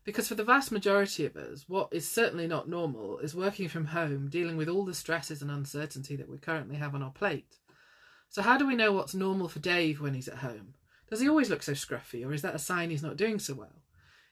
Because 0.04 0.28
for 0.28 0.37
the 0.37 0.45
vast 0.45 0.73
majority 0.73 1.26
of 1.26 1.37
us, 1.37 1.68
what 1.68 1.88
is 1.92 2.09
certainly 2.09 2.47
not 2.47 2.68
normal 2.68 3.18
is 3.18 3.35
working 3.35 3.68
from 3.68 3.87
home, 3.87 4.28
dealing 4.30 4.57
with 4.57 4.68
all 4.68 4.87
the 4.87 4.95
stresses 4.95 5.42
and 5.42 5.50
uncertainty 5.50 6.16
that 6.16 6.30
we 6.30 6.38
currently 6.38 6.76
have 6.76 6.95
on 6.95 7.02
our 7.02 7.11
plate. 7.11 7.59
So, 8.30 8.40
how 8.40 8.57
do 8.57 8.66
we 8.66 8.76
know 8.76 8.92
what's 8.92 9.14
normal 9.14 9.49
for 9.49 9.59
Dave 9.59 10.00
when 10.00 10.14
he's 10.14 10.28
at 10.28 10.38
home? 10.38 10.75
Does 11.11 11.21
he 11.21 11.28
always 11.28 11.50
look 11.50 11.62
so 11.62 11.73
scruffy, 11.73 12.26
or 12.26 12.33
is 12.33 12.42
that 12.42 12.54
a 12.54 12.59
sign 12.59 12.88
he's 12.88 13.02
not 13.02 13.16
doing 13.16 13.38
so 13.38 13.54
well? 13.54 13.83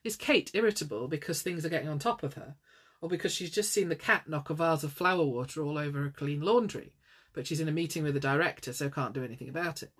Is 0.04 0.16
Kate 0.16 0.50
irritable 0.54 1.08
because 1.08 1.42
things 1.42 1.66
are 1.66 1.70
getting 1.70 1.88
on 1.88 1.98
top 1.98 2.22
of 2.22 2.34
her, 2.34 2.54
or 3.00 3.08
because 3.08 3.32
she's 3.32 3.50
just 3.50 3.72
seen 3.72 3.88
the 3.88 3.96
cat 3.96 4.28
knock 4.28 4.50
a 4.50 4.54
vase 4.54 4.84
of 4.84 4.92
flower 4.92 5.24
water 5.24 5.62
all 5.62 5.78
over 5.78 6.02
her 6.02 6.10
clean 6.10 6.40
laundry, 6.40 6.94
but 7.32 7.46
she's 7.46 7.60
in 7.60 7.68
a 7.68 7.72
meeting 7.72 8.02
with 8.02 8.14
the 8.14 8.20
director 8.20 8.72
so 8.72 8.88
can't 8.88 9.14
do 9.14 9.24
anything 9.24 9.48
about 9.48 9.82
it? 9.82 9.92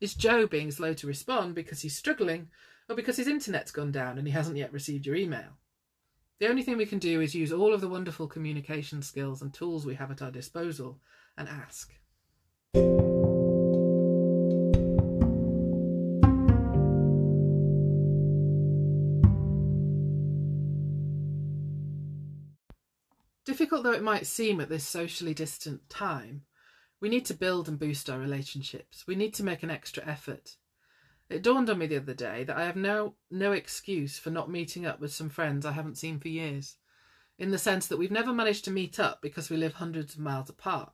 Is 0.00 0.14
Joe 0.14 0.46
being 0.46 0.70
slow 0.70 0.92
to 0.94 1.06
respond 1.06 1.54
because 1.54 1.82
he's 1.82 1.96
struggling, 1.96 2.48
or 2.88 2.96
because 2.96 3.16
his 3.16 3.28
internet's 3.28 3.70
gone 3.70 3.92
down 3.92 4.18
and 4.18 4.26
he 4.26 4.32
hasn't 4.32 4.56
yet 4.56 4.72
received 4.72 5.06
your 5.06 5.16
email. 5.16 5.58
The 6.40 6.48
only 6.48 6.62
thing 6.62 6.76
we 6.76 6.86
can 6.86 6.98
do 6.98 7.20
is 7.20 7.34
use 7.34 7.52
all 7.52 7.72
of 7.72 7.80
the 7.80 7.88
wonderful 7.88 8.26
communication 8.26 9.02
skills 9.02 9.40
and 9.40 9.54
tools 9.54 9.86
we 9.86 9.94
have 9.94 10.10
at 10.10 10.20
our 10.20 10.30
disposal 10.30 10.98
and 11.38 11.48
ask. 11.48 11.94
Difficult 23.44 23.82
though 23.82 23.92
it 23.92 24.02
might 24.02 24.26
seem 24.26 24.60
at 24.60 24.70
this 24.70 24.86
socially 24.86 25.34
distant 25.34 25.88
time, 25.90 26.42
we 27.00 27.10
need 27.10 27.26
to 27.26 27.34
build 27.34 27.68
and 27.68 27.78
boost 27.78 28.08
our 28.08 28.18
relationships. 28.18 29.06
We 29.06 29.14
need 29.14 29.34
to 29.34 29.44
make 29.44 29.62
an 29.62 29.70
extra 29.70 30.06
effort. 30.06 30.56
It 31.28 31.42
dawned 31.42 31.68
on 31.68 31.78
me 31.78 31.86
the 31.86 31.98
other 31.98 32.14
day 32.14 32.44
that 32.44 32.56
I 32.56 32.64
have 32.64 32.76
no 32.76 33.16
no 33.30 33.52
excuse 33.52 34.18
for 34.18 34.30
not 34.30 34.50
meeting 34.50 34.86
up 34.86 35.00
with 35.00 35.12
some 35.12 35.28
friends 35.28 35.66
I 35.66 35.72
haven't 35.72 35.98
seen 35.98 36.18
for 36.20 36.28
years, 36.28 36.78
in 37.38 37.50
the 37.50 37.58
sense 37.58 37.86
that 37.86 37.98
we've 37.98 38.10
never 38.10 38.32
managed 38.32 38.64
to 38.64 38.70
meet 38.70 38.98
up 38.98 39.20
because 39.20 39.50
we 39.50 39.58
live 39.58 39.74
hundreds 39.74 40.14
of 40.14 40.20
miles 40.20 40.48
apart. 40.48 40.92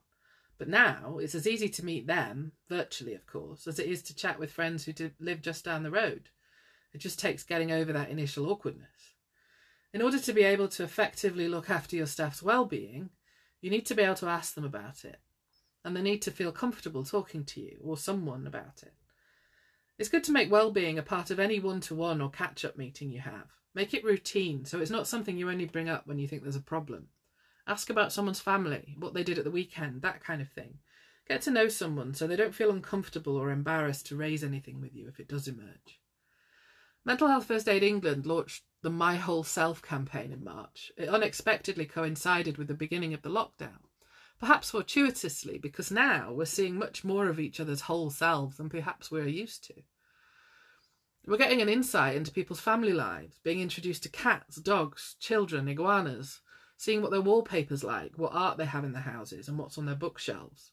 But 0.57 0.67
now 0.67 1.19
it's 1.19 1.35
as 1.35 1.47
easy 1.47 1.69
to 1.69 1.85
meet 1.85 2.07
them, 2.07 2.51
virtually 2.67 3.13
of 3.13 3.25
course, 3.25 3.65
as 3.65 3.79
it 3.79 3.87
is 3.87 4.01
to 4.03 4.15
chat 4.15 4.39
with 4.39 4.51
friends 4.51 4.83
who 4.83 4.93
live 5.19 5.41
just 5.41 5.63
down 5.63 5.83
the 5.83 5.91
road. 5.91 6.29
It 6.93 6.97
just 6.97 7.19
takes 7.19 7.43
getting 7.43 7.71
over 7.71 7.93
that 7.93 8.09
initial 8.09 8.49
awkwardness. 8.51 9.15
In 9.93 10.01
order 10.01 10.19
to 10.19 10.33
be 10.33 10.43
able 10.43 10.69
to 10.69 10.83
effectively 10.83 11.47
look 11.47 11.69
after 11.69 11.95
your 11.95 12.05
staff's 12.05 12.41
well-being, 12.41 13.09
you 13.59 13.69
need 13.69 13.85
to 13.87 13.95
be 13.95 14.03
able 14.03 14.15
to 14.15 14.27
ask 14.27 14.55
them 14.55 14.63
about 14.63 15.03
it, 15.03 15.19
and 15.83 15.95
they 15.95 16.01
need 16.01 16.21
to 16.21 16.31
feel 16.31 16.51
comfortable 16.51 17.03
talking 17.03 17.43
to 17.45 17.61
you 17.61 17.77
or 17.83 17.97
someone 17.97 18.47
about 18.47 18.83
it. 18.83 18.93
It's 19.99 20.09
good 20.09 20.23
to 20.25 20.31
make 20.31 20.49
well-being 20.49 20.97
a 20.97 21.03
part 21.03 21.29
of 21.29 21.39
any 21.39 21.59
one-to-one 21.59 22.21
or 22.21 22.29
catch-up 22.29 22.77
meeting 22.77 23.11
you 23.11 23.19
have. 23.19 23.51
Make 23.75 23.93
it 23.93 24.03
routine 24.03 24.65
so 24.65 24.79
it's 24.79 24.89
not 24.89 25.07
something 25.07 25.37
you 25.37 25.49
only 25.49 25.65
bring 25.65 25.89
up 25.89 26.07
when 26.07 26.19
you 26.19 26.27
think 26.27 26.43
there's 26.43 26.55
a 26.55 26.61
problem. 26.61 27.09
Ask 27.67 27.89
about 27.89 28.11
someone's 28.11 28.39
family, 28.39 28.95
what 28.97 29.13
they 29.13 29.23
did 29.23 29.37
at 29.37 29.43
the 29.43 29.51
weekend, 29.51 30.01
that 30.01 30.23
kind 30.23 30.41
of 30.41 30.49
thing. 30.49 30.79
Get 31.27 31.41
to 31.43 31.51
know 31.51 31.67
someone 31.67 32.13
so 32.13 32.25
they 32.25 32.35
don't 32.35 32.55
feel 32.55 32.71
uncomfortable 32.71 33.37
or 33.37 33.51
embarrassed 33.51 34.07
to 34.07 34.15
raise 34.15 34.43
anything 34.43 34.81
with 34.81 34.95
you 34.95 35.07
if 35.07 35.19
it 35.19 35.27
does 35.27 35.47
emerge. 35.47 35.99
Mental 37.03 37.27
Health 37.27 37.45
First 37.45 37.67
Aid 37.67 37.81
England 37.81 38.27
launched 38.27 38.63
the 38.83 38.91
My 38.91 39.15
Whole 39.15 39.43
Self 39.43 39.81
campaign 39.81 40.31
in 40.31 40.43
March. 40.43 40.91
It 40.95 41.09
unexpectedly 41.09 41.85
coincided 41.85 42.59
with 42.59 42.67
the 42.67 42.75
beginning 42.75 43.13
of 43.15 43.23
the 43.23 43.29
lockdown. 43.29 43.79
Perhaps 44.39 44.69
fortuitously, 44.69 45.57
because 45.57 45.91
now 45.91 46.31
we're 46.31 46.45
seeing 46.45 46.77
much 46.77 47.03
more 47.03 47.27
of 47.27 47.39
each 47.39 47.59
other's 47.59 47.81
whole 47.81 48.11
selves 48.11 48.57
than 48.57 48.69
perhaps 48.69 49.09
we're 49.09 49.27
used 49.27 49.63
to. 49.65 49.81
We're 51.25 51.37
getting 51.37 51.61
an 51.61 51.69
insight 51.69 52.15
into 52.15 52.31
people's 52.31 52.59
family 52.59 52.93
lives, 52.93 53.39
being 53.43 53.61
introduced 53.61 54.03
to 54.03 54.09
cats, 54.09 54.57
dogs, 54.57 55.15
children, 55.19 55.67
iguanas, 55.67 56.41
seeing 56.77 57.01
what 57.01 57.09
their 57.09 57.21
wallpaper's 57.21 57.83
like, 57.83 58.17
what 58.17 58.33
art 58.33 58.57
they 58.57 58.65
have 58.65 58.83
in 58.83 58.93
their 58.93 59.01
houses, 59.01 59.47
and 59.47 59.57
what's 59.57 59.77
on 59.77 59.85
their 59.85 59.95
bookshelves. 59.95 60.71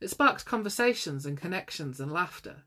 It 0.00 0.08
sparks 0.08 0.42
conversations 0.42 1.26
and 1.26 1.36
connections 1.36 2.00
and 2.00 2.12
laughter. 2.12 2.64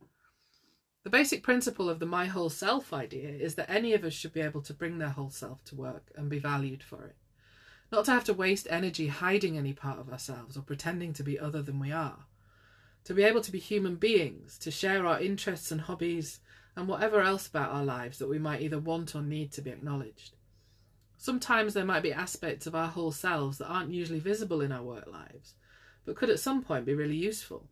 The 1.09 1.17
basic 1.17 1.41
principle 1.41 1.89
of 1.89 1.97
the 1.97 2.05
my 2.05 2.27
whole 2.27 2.51
self 2.51 2.93
idea 2.93 3.29
is 3.29 3.55
that 3.55 3.67
any 3.67 3.95
of 3.95 4.03
us 4.03 4.13
should 4.13 4.31
be 4.31 4.41
able 4.41 4.61
to 4.61 4.75
bring 4.75 4.99
their 4.99 5.09
whole 5.09 5.31
self 5.31 5.63
to 5.63 5.75
work 5.75 6.11
and 6.15 6.29
be 6.29 6.37
valued 6.37 6.83
for 6.83 7.03
it. 7.03 7.15
Not 7.91 8.05
to 8.05 8.11
have 8.11 8.25
to 8.25 8.33
waste 8.35 8.67
energy 8.69 9.07
hiding 9.07 9.57
any 9.57 9.73
part 9.73 9.97
of 9.97 10.11
ourselves 10.11 10.55
or 10.55 10.61
pretending 10.61 11.13
to 11.13 11.23
be 11.23 11.39
other 11.39 11.63
than 11.63 11.79
we 11.79 11.91
are. 11.91 12.25
To 13.05 13.15
be 13.15 13.23
able 13.23 13.41
to 13.41 13.51
be 13.51 13.57
human 13.57 13.95
beings, 13.95 14.59
to 14.59 14.69
share 14.69 15.07
our 15.07 15.19
interests 15.19 15.71
and 15.71 15.81
hobbies, 15.81 16.41
and 16.75 16.87
whatever 16.87 17.21
else 17.21 17.47
about 17.47 17.71
our 17.71 17.83
lives 17.83 18.19
that 18.19 18.29
we 18.29 18.37
might 18.37 18.61
either 18.61 18.77
want 18.77 19.15
or 19.15 19.23
need 19.23 19.51
to 19.53 19.63
be 19.63 19.71
acknowledged. 19.71 20.35
Sometimes 21.17 21.73
there 21.73 21.85
might 21.85 22.03
be 22.03 22.13
aspects 22.13 22.67
of 22.67 22.75
our 22.75 22.89
whole 22.89 23.11
selves 23.11 23.57
that 23.57 23.67
aren't 23.67 23.95
usually 23.95 24.19
visible 24.19 24.61
in 24.61 24.71
our 24.71 24.83
work 24.83 25.07
lives, 25.07 25.55
but 26.05 26.15
could 26.15 26.29
at 26.29 26.39
some 26.39 26.61
point 26.61 26.85
be 26.85 26.93
really 26.93 27.17
useful. 27.17 27.67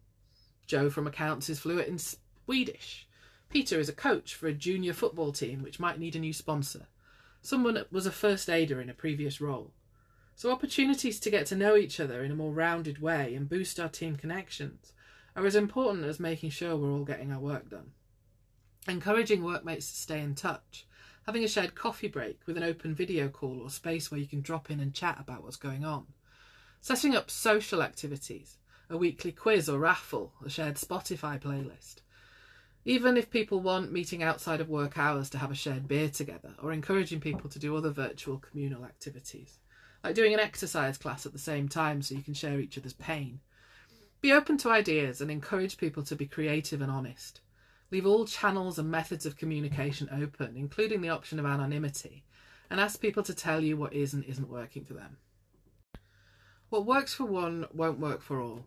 Joe 0.66 0.90
from 0.90 1.06
accounts 1.06 1.52
is 1.52 1.60
fluent 1.60 1.88
in 1.88 2.00
Swedish. 2.00 3.07
Peter 3.50 3.80
is 3.80 3.90
a 3.90 3.94
coach 3.94 4.36
for 4.36 4.48
a 4.48 4.54
junior 4.54 4.94
football 4.94 5.32
team 5.32 5.64
which 5.64 5.80
might 5.80 6.00
need 6.00 6.16
a 6.16 6.20
new 6.20 6.34
sponsor. 6.34 6.88
Someone 7.42 7.84
was 7.92 8.06
a 8.06 8.12
first 8.12 8.50
aider 8.50 8.82
in 8.82 8.90
a 8.90 8.94
previous 8.94 9.40
role. 9.40 9.74
So 10.36 10.52
opportunities 10.52 11.20
to 11.22 11.32
get 11.32 11.46
to 11.48 11.56
know 11.56 11.76
each 11.76 12.00
other 12.00 12.24
in 12.24 12.32
a 12.32 12.36
more 12.36 12.52
rounded 12.52 13.02
way 13.02 13.34
and 13.34 13.50
boost 13.50 13.80
our 13.80 13.90
team 13.90 14.16
connections 14.16 14.94
are 15.36 15.46
as 15.46 15.56
important 15.56 16.06
as 16.06 16.20
making 16.20 16.50
sure 16.50 16.76
we're 16.76 16.92
all 16.92 17.06
getting 17.06 17.32
our 17.32 17.40
work 17.40 17.70
done 17.70 17.92
encouraging 18.88 19.44
workmates 19.44 19.90
to 19.92 19.98
stay 19.98 20.22
in 20.22 20.36
touch, 20.36 20.88
having 21.26 21.44
a 21.44 21.48
shared 21.48 21.76
coffee 21.76 22.08
break 22.08 22.40
with 22.46 22.58
an 22.58 22.64
open 22.64 22.96
video 22.96 23.28
call 23.28 23.62
or 23.62 23.70
space 23.70 24.10
where 24.10 24.20
you 24.20 24.28
can 24.28 24.42
drop 24.42 24.72
in 24.72 24.80
and 24.80 24.94
chat 24.94 25.18
about 25.20 25.44
what's 25.44 25.58
going 25.58 25.84
on, 25.84 26.06
setting 26.82 27.16
up 27.16 27.30
social 27.30 27.84
activities, 27.84 28.58
a 28.90 28.98
weekly 28.98 29.32
quiz 29.32 29.68
or 29.68 29.80
raffle, 29.80 30.34
a 30.46 30.50
shared 30.50 30.76
Spotify 30.76 31.40
playlist. 31.40 31.98
Even 32.88 33.18
if 33.18 33.30
people 33.30 33.60
want 33.60 33.92
meeting 33.92 34.24
outside 34.24 34.62
of 34.62 34.70
work 34.70 34.98
hours 34.98 35.30
to 35.30 35.38
have 35.38 35.52
a 35.52 35.56
shared 35.56 35.90
beer 35.90 36.08
together, 36.08 36.54
or 36.64 36.72
encouraging 36.72 37.20
people 37.20 37.50
to 37.50 37.60
do 37.60 37.76
other 37.76 37.90
virtual 37.90 38.38
communal 38.38 38.86
activities, 38.86 39.60
like 40.06 40.16
doing 40.16 40.34
an 40.34 40.40
exercise 40.40 40.98
class 40.98 41.26
at 41.26 41.34
the 41.34 41.38
same 41.38 41.68
time 41.68 42.02
so 42.02 42.16
you 42.16 42.24
can 42.24 42.34
share 42.34 42.62
each 42.62 42.78
other's 42.78 42.94
pain. 42.94 43.42
Be 44.22 44.32
open 44.32 44.58
to 44.60 44.70
ideas 44.70 45.20
and 45.20 45.30
encourage 45.30 45.76
people 45.76 46.02
to 46.04 46.16
be 46.16 46.28
creative 46.28 46.80
and 46.80 46.90
honest. 46.90 47.42
Leave 47.92 48.06
all 48.06 48.26
channels 48.26 48.80
and 48.80 48.90
methods 48.90 49.26
of 49.26 49.36
communication 49.36 50.08
open, 50.10 50.56
including 50.56 51.02
the 51.02 51.10
option 51.10 51.40
of 51.40 51.46
anonymity, 51.46 52.24
and 52.70 52.80
ask 52.80 53.02
people 53.02 53.24
to 53.24 53.36
tell 53.36 53.62
you 53.62 53.76
what 53.76 53.92
is 53.92 54.14
and 54.14 54.24
isn't 54.24 54.48
working 54.48 54.86
for 54.86 54.94
them. 54.94 55.18
What 56.70 56.86
works 56.86 57.14
for 57.14 57.26
one 57.26 57.66
won't 57.74 58.00
work 58.00 58.22
for 58.22 58.40
all. 58.40 58.66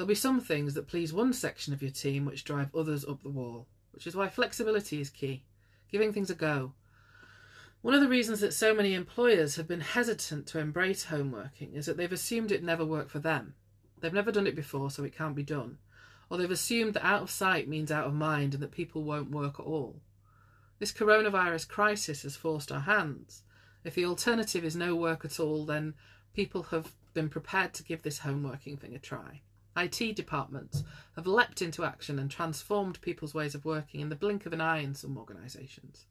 There'll 0.00 0.08
be 0.08 0.14
some 0.14 0.40
things 0.40 0.72
that 0.72 0.88
please 0.88 1.12
one 1.12 1.34
section 1.34 1.74
of 1.74 1.82
your 1.82 1.90
team 1.90 2.24
which 2.24 2.42
drive 2.42 2.74
others 2.74 3.04
up 3.04 3.22
the 3.22 3.28
wall, 3.28 3.66
which 3.92 4.06
is 4.06 4.16
why 4.16 4.30
flexibility 4.30 4.98
is 4.98 5.10
key, 5.10 5.44
giving 5.92 6.10
things 6.10 6.30
a 6.30 6.34
go. 6.34 6.72
One 7.82 7.92
of 7.92 8.00
the 8.00 8.08
reasons 8.08 8.40
that 8.40 8.54
so 8.54 8.72
many 8.72 8.94
employers 8.94 9.56
have 9.56 9.68
been 9.68 9.82
hesitant 9.82 10.46
to 10.46 10.58
embrace 10.58 11.04
home 11.04 11.30
working 11.30 11.74
is 11.74 11.84
that 11.84 11.98
they've 11.98 12.10
assumed 12.10 12.50
it 12.50 12.64
never 12.64 12.82
worked 12.82 13.10
for 13.10 13.18
them. 13.18 13.56
They've 14.00 14.10
never 14.10 14.32
done 14.32 14.46
it 14.46 14.56
before, 14.56 14.90
so 14.90 15.04
it 15.04 15.14
can't 15.14 15.36
be 15.36 15.42
done 15.42 15.76
or 16.30 16.38
they've 16.38 16.50
assumed 16.50 16.94
that 16.94 17.04
out 17.04 17.20
of 17.20 17.30
sight 17.30 17.68
means 17.68 17.90
out 17.90 18.06
of 18.06 18.14
mind 18.14 18.54
and 18.54 18.62
that 18.62 18.70
people 18.70 19.02
won't 19.02 19.30
work 19.30 19.60
at 19.60 19.66
all. 19.66 20.00
This 20.78 20.92
coronavirus 20.92 21.68
crisis 21.68 22.22
has 22.22 22.36
forced 22.36 22.72
our 22.72 22.80
hands. 22.80 23.42
If 23.84 23.96
the 23.96 24.06
alternative 24.06 24.64
is 24.64 24.74
no 24.74 24.96
work 24.96 25.26
at 25.26 25.38
all, 25.38 25.66
then 25.66 25.92
people 26.32 26.62
have 26.64 26.94
been 27.12 27.28
prepared 27.28 27.74
to 27.74 27.82
give 27.82 28.02
this 28.02 28.20
home 28.20 28.44
working 28.44 28.78
thing 28.78 28.94
a 28.94 28.98
try. 28.98 29.42
IT 29.80 30.14
departments 30.14 30.84
have 31.16 31.26
leapt 31.26 31.62
into 31.62 31.84
action 31.84 32.18
and 32.18 32.30
transformed 32.30 33.00
people's 33.00 33.34
ways 33.34 33.54
of 33.54 33.64
working 33.64 34.00
in 34.00 34.08
the 34.08 34.16
blink 34.16 34.46
of 34.46 34.52
an 34.52 34.60
eye 34.60 34.78
in 34.78 34.94
some 34.94 35.16
organisations. 35.16 36.06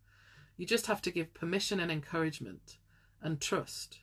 You 0.57 0.65
just 0.65 0.87
have 0.87 1.01
to 1.03 1.11
give 1.11 1.33
permission 1.33 1.79
and 1.79 1.91
encouragement 1.91 2.77
and 3.21 3.39
trust. 3.39 3.99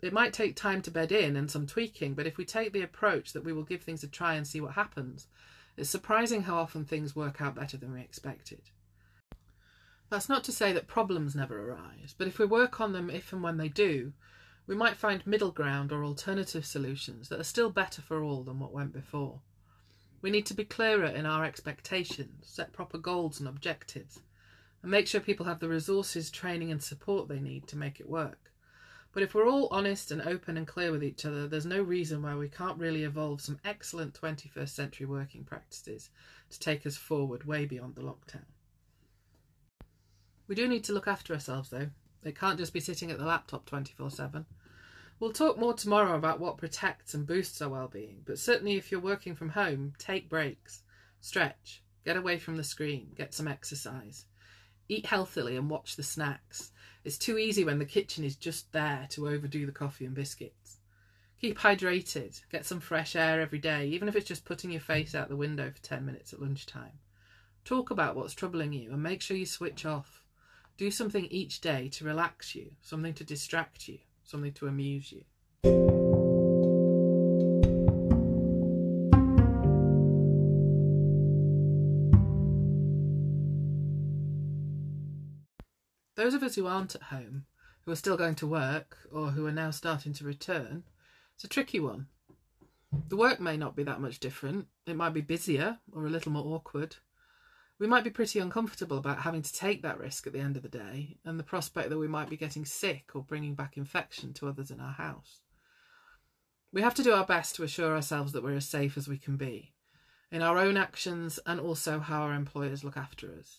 It 0.00 0.12
might 0.12 0.32
take 0.32 0.56
time 0.56 0.82
to 0.82 0.90
bed 0.90 1.12
in 1.12 1.36
and 1.36 1.50
some 1.50 1.66
tweaking, 1.66 2.14
but 2.14 2.26
if 2.26 2.36
we 2.36 2.44
take 2.44 2.72
the 2.72 2.82
approach 2.82 3.32
that 3.32 3.44
we 3.44 3.52
will 3.52 3.62
give 3.62 3.82
things 3.82 4.02
a 4.02 4.08
try 4.08 4.34
and 4.34 4.46
see 4.46 4.60
what 4.60 4.72
happens, 4.72 5.28
it's 5.76 5.88
surprising 5.88 6.42
how 6.42 6.56
often 6.56 6.84
things 6.84 7.14
work 7.14 7.40
out 7.40 7.54
better 7.54 7.76
than 7.76 7.92
we 7.92 8.00
expected. 8.00 8.70
That's 10.10 10.28
not 10.28 10.44
to 10.44 10.52
say 10.52 10.72
that 10.72 10.88
problems 10.88 11.34
never 11.34 11.70
arise, 11.70 12.14
but 12.18 12.26
if 12.26 12.38
we 12.38 12.44
work 12.44 12.80
on 12.80 12.92
them 12.92 13.08
if 13.08 13.32
and 13.32 13.42
when 13.42 13.56
they 13.56 13.68
do, 13.68 14.12
we 14.66 14.74
might 14.74 14.96
find 14.96 15.26
middle 15.26 15.50
ground 15.50 15.92
or 15.92 16.04
alternative 16.04 16.64
solutions 16.64 17.28
that 17.28 17.40
are 17.40 17.44
still 17.44 17.70
better 17.70 18.00
for 18.00 18.22
all 18.22 18.42
than 18.42 18.58
what 18.60 18.72
went 18.72 18.92
before. 18.92 19.40
We 20.20 20.30
need 20.30 20.46
to 20.46 20.54
be 20.54 20.64
clearer 20.64 21.06
in 21.06 21.26
our 21.26 21.44
expectations, 21.44 22.46
set 22.46 22.72
proper 22.72 22.96
goals 22.96 23.40
and 23.40 23.48
objectives, 23.48 24.20
and 24.82 24.90
make 24.90 25.08
sure 25.08 25.20
people 25.20 25.46
have 25.46 25.58
the 25.58 25.68
resources, 25.68 26.30
training, 26.30 26.70
and 26.70 26.82
support 26.82 27.28
they 27.28 27.40
need 27.40 27.66
to 27.68 27.76
make 27.76 27.98
it 27.98 28.08
work. 28.08 28.52
But 29.12 29.22
if 29.22 29.34
we're 29.34 29.48
all 29.48 29.68
honest 29.70 30.10
and 30.10 30.22
open 30.22 30.56
and 30.56 30.66
clear 30.66 30.90
with 30.90 31.04
each 31.04 31.26
other, 31.26 31.46
there's 31.46 31.66
no 31.66 31.82
reason 31.82 32.22
why 32.22 32.34
we 32.34 32.48
can't 32.48 32.78
really 32.78 33.02
evolve 33.02 33.42
some 33.42 33.60
excellent 33.64 34.18
21st 34.18 34.70
century 34.70 35.06
working 35.06 35.44
practices 35.44 36.08
to 36.50 36.58
take 36.58 36.86
us 36.86 36.96
forward 36.96 37.44
way 37.44 37.66
beyond 37.66 37.94
the 37.94 38.00
lockdown. 38.00 38.46
We 40.48 40.54
do 40.54 40.66
need 40.66 40.84
to 40.84 40.92
look 40.92 41.06
after 41.06 41.34
ourselves 41.34 41.70
though, 41.70 41.90
it 42.24 42.38
can't 42.38 42.58
just 42.58 42.72
be 42.72 42.80
sitting 42.80 43.10
at 43.10 43.18
the 43.18 43.24
laptop 43.24 43.66
24 43.66 44.10
7. 44.10 44.46
We'll 45.18 45.32
talk 45.32 45.58
more 45.58 45.74
tomorrow 45.74 46.16
about 46.16 46.40
what 46.40 46.58
protects 46.58 47.14
and 47.14 47.26
boosts 47.26 47.62
our 47.62 47.68
well-being, 47.68 48.22
but 48.24 48.38
certainly 48.38 48.76
if 48.76 48.90
you're 48.90 49.00
working 49.00 49.34
from 49.34 49.50
home, 49.50 49.92
take 49.98 50.28
breaks, 50.28 50.82
stretch, 51.20 51.82
get 52.04 52.16
away 52.16 52.38
from 52.38 52.56
the 52.56 52.64
screen, 52.64 53.12
get 53.14 53.32
some 53.32 53.46
exercise. 53.46 54.26
Eat 54.88 55.06
healthily 55.06 55.56
and 55.56 55.70
watch 55.70 55.94
the 55.96 56.02
snacks. 56.02 56.72
It's 57.04 57.18
too 57.18 57.38
easy 57.38 57.64
when 57.64 57.78
the 57.78 57.84
kitchen 57.84 58.24
is 58.24 58.36
just 58.36 58.72
there 58.72 59.06
to 59.10 59.28
overdo 59.28 59.64
the 59.64 59.72
coffee 59.72 60.04
and 60.04 60.14
biscuits. 60.14 60.78
Keep 61.40 61.58
hydrated, 61.58 62.40
get 62.50 62.64
some 62.66 62.78
fresh 62.78 63.16
air 63.16 63.40
every 63.40 63.58
day, 63.58 63.86
even 63.86 64.08
if 64.08 64.14
it's 64.14 64.28
just 64.28 64.44
putting 64.44 64.70
your 64.70 64.80
face 64.80 65.14
out 65.14 65.28
the 65.28 65.36
window 65.36 65.70
for 65.70 65.82
10 65.82 66.04
minutes 66.04 66.32
at 66.32 66.40
lunchtime. 66.40 66.98
Talk 67.64 67.90
about 67.90 68.16
what's 68.16 68.34
troubling 68.34 68.72
you 68.72 68.92
and 68.92 69.02
make 69.02 69.22
sure 69.22 69.36
you 69.36 69.46
switch 69.46 69.84
off. 69.84 70.21
Do 70.78 70.90
something 70.90 71.26
each 71.26 71.60
day 71.60 71.88
to 71.90 72.04
relax 72.04 72.54
you, 72.54 72.72
something 72.80 73.14
to 73.14 73.24
distract 73.24 73.88
you, 73.88 73.98
something 74.24 74.52
to 74.54 74.66
amuse 74.66 75.12
you. 75.12 75.22
Those 86.14 86.34
of 86.34 86.42
us 86.42 86.54
who 86.54 86.66
aren't 86.66 86.94
at 86.94 87.02
home, 87.02 87.44
who 87.84 87.92
are 87.92 87.96
still 87.96 88.16
going 88.16 88.36
to 88.36 88.46
work, 88.46 88.96
or 89.12 89.32
who 89.32 89.46
are 89.46 89.52
now 89.52 89.70
starting 89.70 90.12
to 90.14 90.24
return, 90.24 90.84
it's 91.34 91.44
a 91.44 91.48
tricky 91.48 91.80
one. 91.80 92.06
The 93.08 93.16
work 93.16 93.40
may 93.40 93.56
not 93.56 93.76
be 93.76 93.82
that 93.82 94.00
much 94.00 94.20
different. 94.20 94.68
It 94.86 94.96
might 94.96 95.14
be 95.14 95.20
busier 95.20 95.78
or 95.92 96.06
a 96.06 96.10
little 96.10 96.32
more 96.32 96.54
awkward 96.54 96.96
we 97.78 97.86
might 97.86 98.04
be 98.04 98.10
pretty 98.10 98.38
uncomfortable 98.38 98.98
about 98.98 99.22
having 99.22 99.42
to 99.42 99.52
take 99.52 99.82
that 99.82 99.98
risk 99.98 100.26
at 100.26 100.32
the 100.32 100.40
end 100.40 100.56
of 100.56 100.62
the 100.62 100.68
day 100.68 101.16
and 101.24 101.38
the 101.38 101.44
prospect 101.44 101.90
that 101.90 101.98
we 101.98 102.08
might 102.08 102.30
be 102.30 102.36
getting 102.36 102.64
sick 102.64 103.10
or 103.14 103.22
bringing 103.22 103.54
back 103.54 103.76
infection 103.76 104.32
to 104.34 104.48
others 104.48 104.70
in 104.70 104.80
our 104.80 104.92
house. 104.92 105.40
We 106.72 106.82
have 106.82 106.94
to 106.94 107.02
do 107.02 107.12
our 107.12 107.26
best 107.26 107.56
to 107.56 107.64
assure 107.64 107.94
ourselves 107.94 108.32
that 108.32 108.42
we're 108.42 108.56
as 108.56 108.68
safe 108.68 108.96
as 108.96 109.08
we 109.08 109.18
can 109.18 109.36
be 109.36 109.72
in 110.30 110.40
our 110.40 110.56
own 110.56 110.78
actions 110.78 111.38
and 111.44 111.60
also 111.60 112.00
how 112.00 112.22
our 112.22 112.32
employers 112.32 112.82
look 112.82 112.96
after 112.96 113.30
us. 113.38 113.58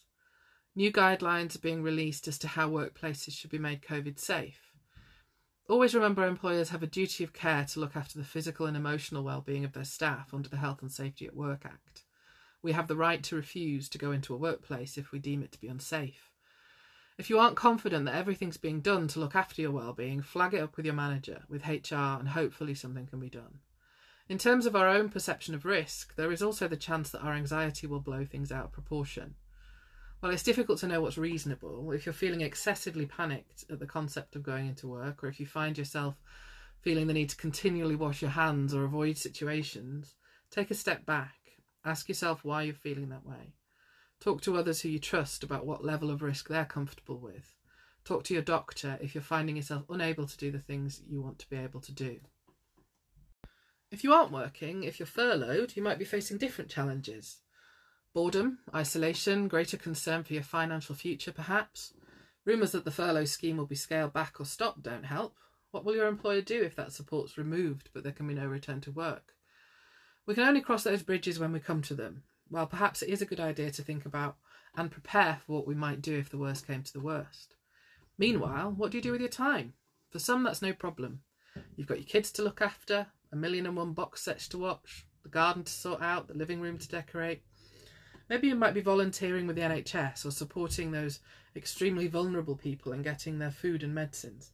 New 0.75 0.91
guidelines 0.91 1.55
are 1.55 1.59
being 1.59 1.83
released 1.83 2.27
as 2.27 2.39
to 2.39 2.47
how 2.47 2.67
workplaces 2.67 3.33
should 3.33 3.51
be 3.51 3.59
made 3.59 3.83
COVID 3.83 4.17
safe. 4.19 4.71
Always 5.69 5.93
remember 5.93 6.25
employers 6.25 6.69
have 6.69 6.81
a 6.81 6.87
duty 6.87 7.23
of 7.23 7.31
care 7.31 7.63
to 7.65 7.79
look 7.79 7.95
after 7.95 8.17
the 8.17 8.25
physical 8.25 8.65
and 8.65 8.75
emotional 8.75 9.23
well-being 9.23 9.63
of 9.63 9.73
their 9.73 9.85
staff 9.85 10.33
under 10.33 10.49
the 10.49 10.57
Health 10.57 10.81
and 10.81 10.91
Safety 10.91 11.27
at 11.27 11.35
Work 11.35 11.61
Act. 11.63 12.02
We 12.63 12.71
have 12.71 12.87
the 12.87 12.95
right 12.95 13.21
to 13.23 13.35
refuse 13.35 13.89
to 13.89 13.97
go 13.97 14.11
into 14.11 14.33
a 14.33 14.37
workplace 14.37 14.97
if 14.97 15.11
we 15.11 15.19
deem 15.19 15.43
it 15.43 15.51
to 15.51 15.59
be 15.59 15.67
unsafe. 15.67 16.31
If 17.17 17.29
you 17.29 17.37
aren't 17.37 17.57
confident 17.57 18.05
that 18.05 18.15
everything's 18.15 18.57
being 18.57 18.79
done 18.79 19.09
to 19.09 19.19
look 19.19 19.35
after 19.35 19.61
your 19.61 19.71
well-being, 19.71 20.21
flag 20.21 20.53
it 20.53 20.61
up 20.61 20.77
with 20.77 20.85
your 20.85 20.95
manager, 20.95 21.43
with 21.49 21.67
HR, 21.67 22.17
and 22.19 22.29
hopefully 22.29 22.73
something 22.73 23.05
can 23.05 23.19
be 23.19 23.29
done. 23.29 23.59
In 24.29 24.37
terms 24.37 24.65
of 24.65 24.77
our 24.77 24.87
own 24.87 25.09
perception 25.09 25.53
of 25.53 25.65
risk, 25.65 26.15
there 26.15 26.31
is 26.31 26.41
also 26.41 26.69
the 26.69 26.77
chance 26.77 27.09
that 27.09 27.21
our 27.21 27.33
anxiety 27.33 27.85
will 27.85 27.99
blow 27.99 28.23
things 28.23 28.51
out 28.51 28.65
of 28.65 28.71
proportion. 28.71 29.35
While 30.21 30.31
it's 30.31 30.41
difficult 30.41 30.79
to 30.79 30.87
know 30.87 31.01
what's 31.01 31.17
reasonable, 31.17 31.91
if 31.91 32.05
you're 32.05 32.13
feeling 32.13 32.39
excessively 32.39 33.05
panicked 33.05 33.65
at 33.69 33.79
the 33.79 33.85
concept 33.85 34.37
of 34.37 34.43
going 34.43 34.67
into 34.67 34.87
work, 34.87 35.21
or 35.21 35.27
if 35.27 35.37
you 35.37 35.45
find 35.45 35.77
yourself 35.77 36.15
feeling 36.79 37.07
the 37.07 37.13
need 37.13 37.29
to 37.29 37.35
continually 37.35 37.95
wash 37.95 38.21
your 38.21 38.31
hands 38.31 38.73
or 38.73 38.85
avoid 38.85 39.17
situations, 39.17 40.15
take 40.49 40.71
a 40.71 40.75
step 40.75 41.05
back 41.05 41.35
Ask 41.85 42.07
yourself 42.07 42.43
why 42.43 42.63
you're 42.63 42.73
feeling 42.73 43.09
that 43.09 43.25
way. 43.25 43.53
Talk 44.19 44.41
to 44.41 44.55
others 44.55 44.81
who 44.81 44.89
you 44.89 44.99
trust 44.99 45.43
about 45.43 45.65
what 45.65 45.83
level 45.83 46.09
of 46.09 46.21
risk 46.21 46.47
they're 46.47 46.65
comfortable 46.65 47.19
with. 47.19 47.55
Talk 48.05 48.23
to 48.25 48.33
your 48.33 48.43
doctor 48.43 48.97
if 49.01 49.13
you're 49.13 49.21
finding 49.21 49.57
yourself 49.57 49.83
unable 49.89 50.25
to 50.25 50.37
do 50.37 50.51
the 50.51 50.59
things 50.59 51.01
you 51.07 51.21
want 51.21 51.39
to 51.39 51.49
be 51.49 51.57
able 51.57 51.81
to 51.81 51.91
do. 51.91 52.19
If 53.91 54.03
you 54.03 54.13
aren't 54.13 54.31
working, 54.31 54.83
if 54.83 54.97
you're 54.99 55.05
furloughed, 55.05 55.75
you 55.75 55.83
might 55.83 55.99
be 55.99 56.05
facing 56.05 56.37
different 56.37 56.71
challenges. 56.71 57.39
Boredom, 58.13 58.59
isolation, 58.73 59.47
greater 59.47 59.77
concern 59.77 60.23
for 60.23 60.33
your 60.33 60.43
financial 60.43 60.95
future, 60.95 61.31
perhaps. 61.31 61.93
Rumours 62.45 62.71
that 62.71 62.85
the 62.85 62.91
furlough 62.91 63.25
scheme 63.25 63.57
will 63.57 63.65
be 63.65 63.75
scaled 63.75 64.13
back 64.13 64.39
or 64.39 64.45
stopped 64.45 64.83
don't 64.83 65.05
help. 65.05 65.35
What 65.71 65.85
will 65.85 65.95
your 65.95 66.07
employer 66.07 66.41
do 66.41 66.61
if 66.61 66.75
that 66.75 66.91
support's 66.91 67.37
removed 67.37 67.89
but 67.93 68.03
there 68.03 68.11
can 68.11 68.27
be 68.27 68.33
no 68.33 68.47
return 68.47 68.81
to 68.81 68.91
work? 68.91 69.33
We 70.25 70.35
can 70.35 70.47
only 70.47 70.61
cross 70.61 70.83
those 70.83 71.03
bridges 71.03 71.37
when 71.37 71.51
we 71.51 71.59
come 71.59 71.81
to 71.83 71.93
them. 71.93 72.23
Well, 72.49 72.65
perhaps 72.65 73.01
it 73.01 73.09
is 73.09 73.21
a 73.21 73.25
good 73.25 73.39
idea 73.39 73.71
to 73.71 73.81
think 73.81 74.05
about 74.05 74.37
and 74.75 74.89
prepare 74.89 75.39
for 75.45 75.53
what 75.53 75.67
we 75.67 75.75
might 75.75 76.01
do 76.01 76.17
if 76.17 76.29
the 76.29 76.37
worst 76.37 76.65
came 76.65 76.81
to 76.83 76.93
the 76.93 77.01
worst. 77.01 77.55
Meanwhile, 78.17 78.73
what 78.77 78.91
do 78.91 78.97
you 78.97 79.03
do 79.03 79.11
with 79.11 79.19
your 79.21 79.29
time? 79.29 79.73
For 80.11 80.19
some, 80.19 80.43
that's 80.43 80.61
no 80.61 80.71
problem. 80.71 81.21
You've 81.75 81.87
got 81.87 81.97
your 81.97 82.07
kids 82.07 82.31
to 82.33 82.41
look 82.41 82.61
after, 82.61 83.07
a 83.31 83.35
million 83.35 83.65
and 83.65 83.75
one 83.75 83.93
box 83.93 84.21
sets 84.21 84.47
to 84.49 84.57
watch, 84.57 85.05
the 85.23 85.29
garden 85.29 85.63
to 85.63 85.71
sort 85.71 86.01
out, 86.01 86.27
the 86.27 86.33
living 86.33 86.61
room 86.61 86.77
to 86.77 86.87
decorate. 86.87 87.43
Maybe 88.29 88.47
you 88.47 88.55
might 88.55 88.73
be 88.73 88.81
volunteering 88.81 89.45
with 89.45 89.57
the 89.57 89.63
NHS 89.63 90.25
or 90.25 90.31
supporting 90.31 90.91
those 90.91 91.19
extremely 91.55 92.07
vulnerable 92.07 92.55
people 92.55 92.93
and 92.93 93.03
getting 93.03 93.39
their 93.39 93.51
food 93.51 93.83
and 93.83 93.93
medicines. 93.93 94.52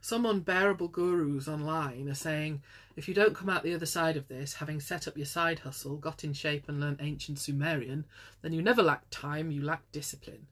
Some 0.00 0.26
unbearable 0.26 0.88
gurus 0.88 1.48
online 1.48 2.08
are 2.08 2.14
saying 2.14 2.62
if 2.96 3.08
you 3.08 3.14
don't 3.14 3.34
come 3.34 3.48
out 3.48 3.62
the 3.62 3.74
other 3.74 3.86
side 3.86 4.16
of 4.16 4.28
this, 4.28 4.54
having 4.54 4.80
set 4.80 5.06
up 5.06 5.16
your 5.16 5.26
side 5.26 5.60
hustle, 5.60 5.96
got 5.96 6.24
in 6.24 6.32
shape, 6.32 6.68
and 6.68 6.80
learned 6.80 6.98
ancient 7.00 7.38
Sumerian, 7.38 8.04
then 8.42 8.52
you 8.52 8.62
never 8.62 8.82
lack 8.82 9.04
time, 9.10 9.50
you 9.50 9.62
lack 9.62 9.90
discipline. 9.92 10.46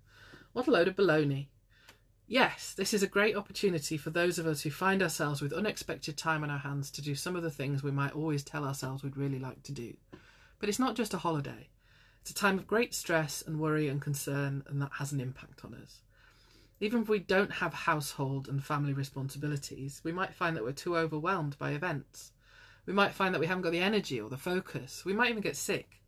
What 0.52 0.66
a 0.66 0.70
load 0.70 0.88
of 0.88 0.96
baloney. 0.96 1.46
Yes, 2.28 2.74
this 2.74 2.92
is 2.92 3.04
a 3.04 3.08
great 3.08 3.36
opportunity 3.36 3.96
for 3.96 4.10
those 4.10 4.38
of 4.38 4.46
us 4.46 4.62
who 4.62 4.70
find 4.70 5.00
ourselves 5.00 5.40
with 5.40 5.52
unexpected 5.52 6.16
time 6.16 6.42
on 6.42 6.50
our 6.50 6.58
hands 6.58 6.90
to 6.92 7.02
do 7.02 7.14
some 7.14 7.36
of 7.36 7.44
the 7.44 7.50
things 7.50 7.82
we 7.82 7.92
might 7.92 8.16
always 8.16 8.42
tell 8.42 8.64
ourselves 8.64 9.04
we'd 9.04 9.16
really 9.16 9.38
like 9.38 9.62
to 9.62 9.72
do. 9.72 9.96
But 10.58 10.68
it's 10.68 10.80
not 10.80 10.96
just 10.96 11.14
a 11.14 11.18
holiday. 11.18 11.68
It's 12.20 12.32
a 12.32 12.34
time 12.34 12.58
of 12.58 12.66
great 12.66 12.94
stress 12.94 13.44
and 13.46 13.60
worry 13.60 13.88
and 13.88 14.02
concern, 14.02 14.64
and 14.66 14.82
that 14.82 14.90
has 14.94 15.12
an 15.12 15.20
impact 15.20 15.64
on 15.64 15.74
us. 15.74 16.00
Even 16.80 17.02
if 17.02 17.08
we 17.08 17.18
don't 17.18 17.52
have 17.52 17.72
household 17.72 18.48
and 18.48 18.62
family 18.62 18.92
responsibilities, 18.92 20.00
we 20.04 20.12
might 20.12 20.34
find 20.34 20.56
that 20.56 20.64
we're 20.64 20.72
too 20.72 20.96
overwhelmed 20.96 21.56
by 21.58 21.70
events. 21.70 22.32
We 22.84 22.92
might 22.92 23.14
find 23.14 23.34
that 23.34 23.40
we 23.40 23.46
haven't 23.46 23.62
got 23.62 23.72
the 23.72 23.80
energy 23.80 24.20
or 24.20 24.28
the 24.28 24.36
focus. 24.36 25.04
We 25.04 25.14
might 25.14 25.30
even 25.30 25.42
get 25.42 25.56
sick. 25.56 26.02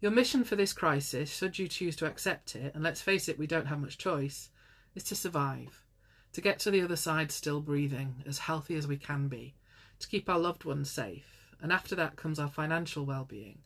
Your 0.00 0.10
mission 0.10 0.44
for 0.44 0.56
this 0.56 0.72
crisis, 0.72 1.30
should 1.34 1.58
you 1.58 1.68
choose 1.68 1.94
to 1.96 2.06
accept 2.06 2.56
it, 2.56 2.74
and 2.74 2.82
let's 2.82 3.02
face 3.02 3.28
it, 3.28 3.38
we 3.38 3.46
don't 3.46 3.66
have 3.66 3.80
much 3.80 3.98
choice, 3.98 4.50
is 4.94 5.04
to 5.04 5.14
survive. 5.14 5.84
To 6.32 6.40
get 6.40 6.58
to 6.60 6.70
the 6.70 6.82
other 6.82 6.96
side 6.96 7.30
still 7.30 7.60
breathing, 7.60 8.24
as 8.26 8.38
healthy 8.38 8.76
as 8.76 8.86
we 8.86 8.96
can 8.96 9.28
be. 9.28 9.54
To 10.00 10.08
keep 10.08 10.28
our 10.28 10.38
loved 10.38 10.64
ones 10.64 10.90
safe. 10.90 11.54
And 11.60 11.72
after 11.72 11.94
that 11.96 12.16
comes 12.16 12.38
our 12.38 12.48
financial 12.48 13.04
well-being. 13.04 13.58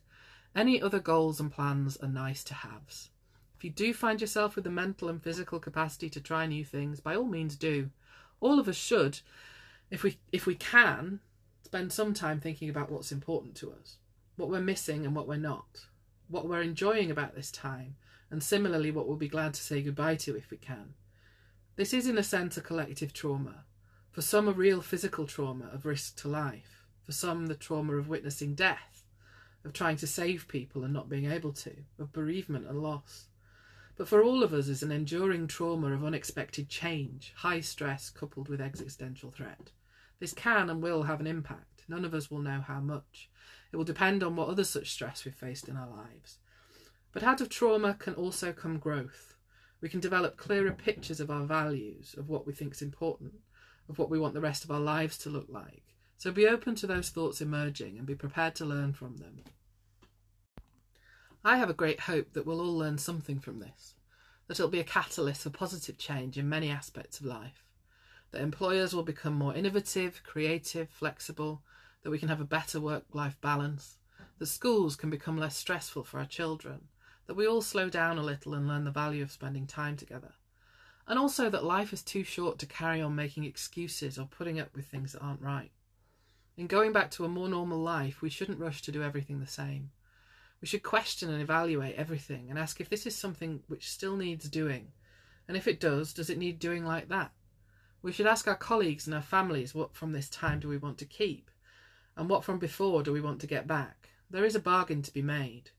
Any 0.55 0.81
other 0.81 0.99
goals 0.99 1.39
and 1.39 1.51
plans 1.51 1.97
are 1.97 2.07
nice 2.07 2.43
to 2.45 2.53
haves. 2.53 3.09
You 3.65 3.71
do 3.71 3.95
find 3.95 4.21
yourself 4.21 4.53
with 4.53 4.63
the 4.63 4.69
mental 4.69 5.09
and 5.09 5.19
physical 5.19 5.59
capacity 5.59 6.07
to 6.11 6.21
try 6.21 6.45
new 6.45 6.63
things, 6.63 6.99
by 6.99 7.15
all 7.15 7.25
means 7.25 7.55
do. 7.55 7.89
All 8.39 8.59
of 8.59 8.67
us 8.67 8.75
should, 8.75 9.21
if 9.89 10.03
we 10.03 10.19
if 10.31 10.45
we 10.45 10.53
can, 10.53 11.19
spend 11.63 11.91
some 11.91 12.13
time 12.13 12.39
thinking 12.39 12.69
about 12.69 12.91
what's 12.91 13.11
important 13.11 13.55
to 13.55 13.71
us, 13.71 13.97
what 14.35 14.49
we're 14.49 14.61
missing 14.61 15.03
and 15.03 15.15
what 15.15 15.27
we're 15.27 15.37
not, 15.37 15.87
what 16.27 16.47
we're 16.47 16.61
enjoying 16.61 17.09
about 17.09 17.33
this 17.33 17.49
time, 17.49 17.95
and 18.29 18.43
similarly 18.43 18.91
what 18.91 19.07
we'll 19.07 19.17
be 19.17 19.27
glad 19.27 19.55
to 19.55 19.63
say 19.63 19.81
goodbye 19.81 20.17
to 20.17 20.35
if 20.35 20.51
we 20.51 20.57
can. 20.57 20.93
This 21.75 21.91
is 21.91 22.05
in 22.05 22.19
a 22.19 22.23
sense 22.23 22.57
a 22.57 22.61
collective 22.61 23.13
trauma. 23.13 23.63
For 24.11 24.21
some 24.21 24.47
a 24.47 24.51
real 24.51 24.83
physical 24.83 25.25
trauma 25.25 25.71
of 25.73 25.87
risk 25.87 26.17
to 26.17 26.27
life. 26.27 26.83
For 27.01 27.13
some, 27.13 27.47
the 27.47 27.55
trauma 27.55 27.95
of 27.95 28.09
witnessing 28.09 28.53
death, 28.53 29.05
of 29.63 29.73
trying 29.73 29.97
to 29.97 30.05
save 30.05 30.47
people 30.47 30.83
and 30.83 30.93
not 30.93 31.09
being 31.09 31.31
able 31.31 31.53
to, 31.53 31.77
of 31.97 32.13
bereavement 32.13 32.67
and 32.67 32.83
loss. 32.83 33.25
But 33.97 34.07
for 34.09 34.21
all 34.21 34.43
of 34.43 34.53
us 34.53 34.67
is 34.67 34.83
an 34.83 34.91
enduring 34.91 35.47
trauma 35.47 35.93
of 35.93 36.03
unexpected 36.03 36.67
change, 36.67 37.33
high 37.37 37.61
stress 37.61 38.09
coupled 38.09 38.49
with 38.49 38.59
existential 38.59 39.31
threat. 39.31 39.71
This 40.19 40.33
can 40.33 40.69
and 40.69 40.81
will 40.81 41.03
have 41.03 41.19
an 41.19 41.27
impact. 41.27 41.83
None 41.87 42.03
of 42.03 42.13
us 42.13 42.29
will 42.29 42.39
know 42.39 42.61
how 42.61 42.79
much. 42.79 43.29
It 43.71 43.77
will 43.77 43.85
depend 43.85 44.23
on 44.23 44.35
what 44.35 44.49
other 44.49 44.63
such 44.63 44.91
stress 44.91 45.23
we've 45.23 45.33
faced 45.33 45.69
in 45.69 45.77
our 45.77 45.89
lives. 45.89 46.39
But 47.13 47.23
out 47.23 47.39
of 47.39 47.49
trauma 47.49 47.93
can 47.93 48.15
also 48.15 48.51
come 48.51 48.79
growth. 48.79 49.35
We 49.79 49.89
can 49.89 49.99
develop 49.99 50.35
clearer 50.35 50.71
pictures 50.71 51.19
of 51.19 51.29
our 51.29 51.45
values, 51.45 52.15
of 52.17 52.27
what 52.27 52.45
we 52.45 52.53
think 52.53 52.73
is 52.73 52.81
important, 52.81 53.35
of 53.87 53.97
what 53.97 54.09
we 54.09 54.19
want 54.19 54.33
the 54.33 54.41
rest 54.41 54.63
of 54.63 54.71
our 54.71 54.79
lives 54.79 55.17
to 55.19 55.29
look 55.29 55.47
like. 55.47 55.83
So 56.17 56.31
be 56.31 56.47
open 56.47 56.75
to 56.75 56.87
those 56.87 57.09
thoughts 57.09 57.41
emerging 57.41 57.97
and 57.97 58.07
be 58.07 58.15
prepared 58.15 58.55
to 58.55 58.65
learn 58.65 58.93
from 58.93 59.17
them. 59.17 59.43
I 61.47 61.57
have 61.57 61.69
a 61.69 61.75
great 61.75 61.99
hope 61.99 62.33
that 62.33 62.47
we'll 62.47 62.59
all 62.59 62.75
learn 62.75 62.97
something 62.97 63.39
from 63.39 63.59
this, 63.59 63.93
that 64.47 64.59
it'll 64.59 64.67
be 64.67 64.79
a 64.79 64.83
catalyst 64.83 65.43
for 65.43 65.51
positive 65.51 65.95
change 65.95 66.39
in 66.39 66.49
many 66.49 66.71
aspects 66.71 67.19
of 67.19 67.27
life, 67.27 67.63
that 68.31 68.41
employers 68.41 68.95
will 68.95 69.03
become 69.03 69.35
more 69.35 69.53
innovative, 69.53 70.23
creative, 70.23 70.89
flexible, 70.89 71.61
that 72.01 72.09
we 72.09 72.17
can 72.17 72.29
have 72.29 72.41
a 72.41 72.45
better 72.45 72.81
work 72.81 73.03
life 73.13 73.39
balance, 73.41 73.97
that 74.39 74.47
schools 74.47 74.95
can 74.95 75.11
become 75.11 75.37
less 75.37 75.55
stressful 75.55 76.03
for 76.03 76.17
our 76.17 76.25
children, 76.25 76.87
that 77.27 77.35
we 77.35 77.45
all 77.45 77.61
slow 77.61 77.89
down 77.89 78.17
a 78.17 78.23
little 78.23 78.55
and 78.55 78.67
learn 78.67 78.83
the 78.83 78.89
value 78.89 79.21
of 79.21 79.31
spending 79.31 79.67
time 79.67 79.95
together, 79.95 80.33
and 81.07 81.19
also 81.19 81.47
that 81.47 81.63
life 81.63 81.93
is 81.93 82.01
too 82.01 82.23
short 82.23 82.57
to 82.57 82.65
carry 82.65 83.03
on 83.03 83.13
making 83.13 83.43
excuses 83.43 84.17
or 84.17 84.25
putting 84.25 84.59
up 84.59 84.75
with 84.75 84.87
things 84.87 85.11
that 85.11 85.21
aren't 85.21 85.43
right. 85.43 85.69
In 86.57 86.65
going 86.65 86.91
back 86.91 87.11
to 87.11 87.23
a 87.23 87.29
more 87.29 87.47
normal 87.49 87.77
life, 87.77 88.23
we 88.23 88.31
shouldn't 88.31 88.59
rush 88.59 88.81
to 88.81 88.91
do 88.91 89.03
everything 89.03 89.39
the 89.39 89.45
same. 89.45 89.91
We 90.61 90.67
should 90.67 90.83
question 90.83 91.29
and 91.29 91.41
evaluate 91.41 91.95
everything 91.95 92.49
and 92.49 92.57
ask 92.57 92.79
if 92.79 92.89
this 92.89 93.05
is 93.05 93.15
something 93.15 93.61
which 93.67 93.89
still 93.89 94.15
needs 94.15 94.49
doing. 94.49 94.91
And 95.47 95.55
if 95.55 95.67
it 95.67 95.79
does, 95.79 96.13
does 96.13 96.29
it 96.29 96.37
need 96.37 96.59
doing 96.59 96.85
like 96.85 97.09
that? 97.09 97.31
We 98.01 98.11
should 98.11 98.27
ask 98.27 98.47
our 98.47 98.55
colleagues 98.55 99.07
and 99.07 99.15
our 99.15 99.21
families 99.21 99.75
what 99.75 99.95
from 99.95 100.11
this 100.11 100.29
time 100.29 100.59
do 100.59 100.67
we 100.67 100.77
want 100.77 100.97
to 100.99 101.05
keep? 101.05 101.49
And 102.15 102.29
what 102.29 102.43
from 102.43 102.59
before 102.59 103.03
do 103.03 103.11
we 103.11 103.21
want 103.21 103.41
to 103.41 103.47
get 103.47 103.67
back? 103.67 104.09
There 104.29 104.45
is 104.45 104.55
a 104.55 104.59
bargain 104.59 105.01
to 105.01 105.13
be 105.13 105.21
made. 105.21 105.71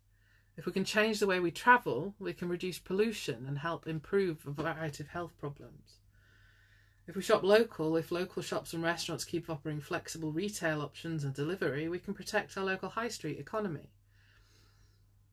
If 0.57 0.67
we 0.67 0.73
can 0.73 0.85
change 0.85 1.21
the 1.21 1.27
way 1.27 1.41
we 1.41 1.51
travel, 1.51 2.15
we 2.19 2.33
can 2.33 2.49
reduce 2.49 2.79
pollution 2.79 3.47
and 3.47 3.59
help 3.59 3.87
improve 3.87 4.47
a 4.47 4.51
variety 4.51 5.03
of 5.03 5.11
health 5.11 5.37
problems. 5.39 5.99
If 7.07 7.15
we 7.15 7.23
shop 7.23 7.43
local, 7.45 7.97
if 7.97 8.11
local 8.11 8.43
shops 8.43 8.73
and 8.73 8.83
restaurants 8.83 9.25
keep 9.25 9.49
offering 9.49 9.81
flexible 9.81 10.33
retail 10.33 10.81
options 10.81 11.23
and 11.23 11.35
delivery, 11.35 11.89
we 11.89 11.99
can 11.99 12.15
protect 12.15 12.57
our 12.57 12.65
local 12.65 12.89
high 12.89 13.09
street 13.09 13.39
economy. 13.39 13.93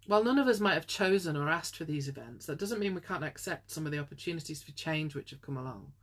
While 0.06 0.26
none 0.26 0.38
of 0.38 0.50
us 0.50 0.60
might 0.60 0.74
have 0.74 0.86
chosen 0.86 1.38
or 1.38 1.50
asked 1.50 1.78
for 1.78 1.86
these 1.86 2.10
events, 2.10 2.46
that 2.46 2.60
doesn't 2.60 2.80
mean 2.80 2.94
we 2.94 3.00
can't 3.00 3.24
accept 3.24 3.72
some 3.72 3.86
of 3.86 3.94
the 3.94 4.00
opportunities 4.00 4.62
for 4.62 4.74
change 4.74 5.16
which 5.16 5.30
have 5.30 5.42
come 5.42 5.56
along. 5.56 5.94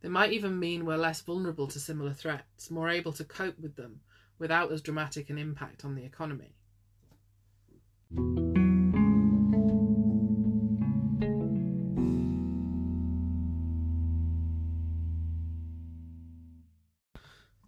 They 0.00 0.08
might 0.08 0.32
even 0.32 0.58
mean 0.58 0.86
we're 0.86 0.96
less 0.96 1.20
vulnerable 1.20 1.66
to 1.68 1.78
similar 1.78 2.14
threats, 2.14 2.70
more 2.70 2.88
able 2.88 3.12
to 3.12 3.24
cope 3.24 3.58
with 3.58 3.76
them 3.76 4.00
without 4.38 4.72
as 4.72 4.80
dramatic 4.80 5.28
an 5.28 5.36
impact 5.36 5.84
on 5.84 5.94
the 5.94 6.04
economy. 6.04 6.54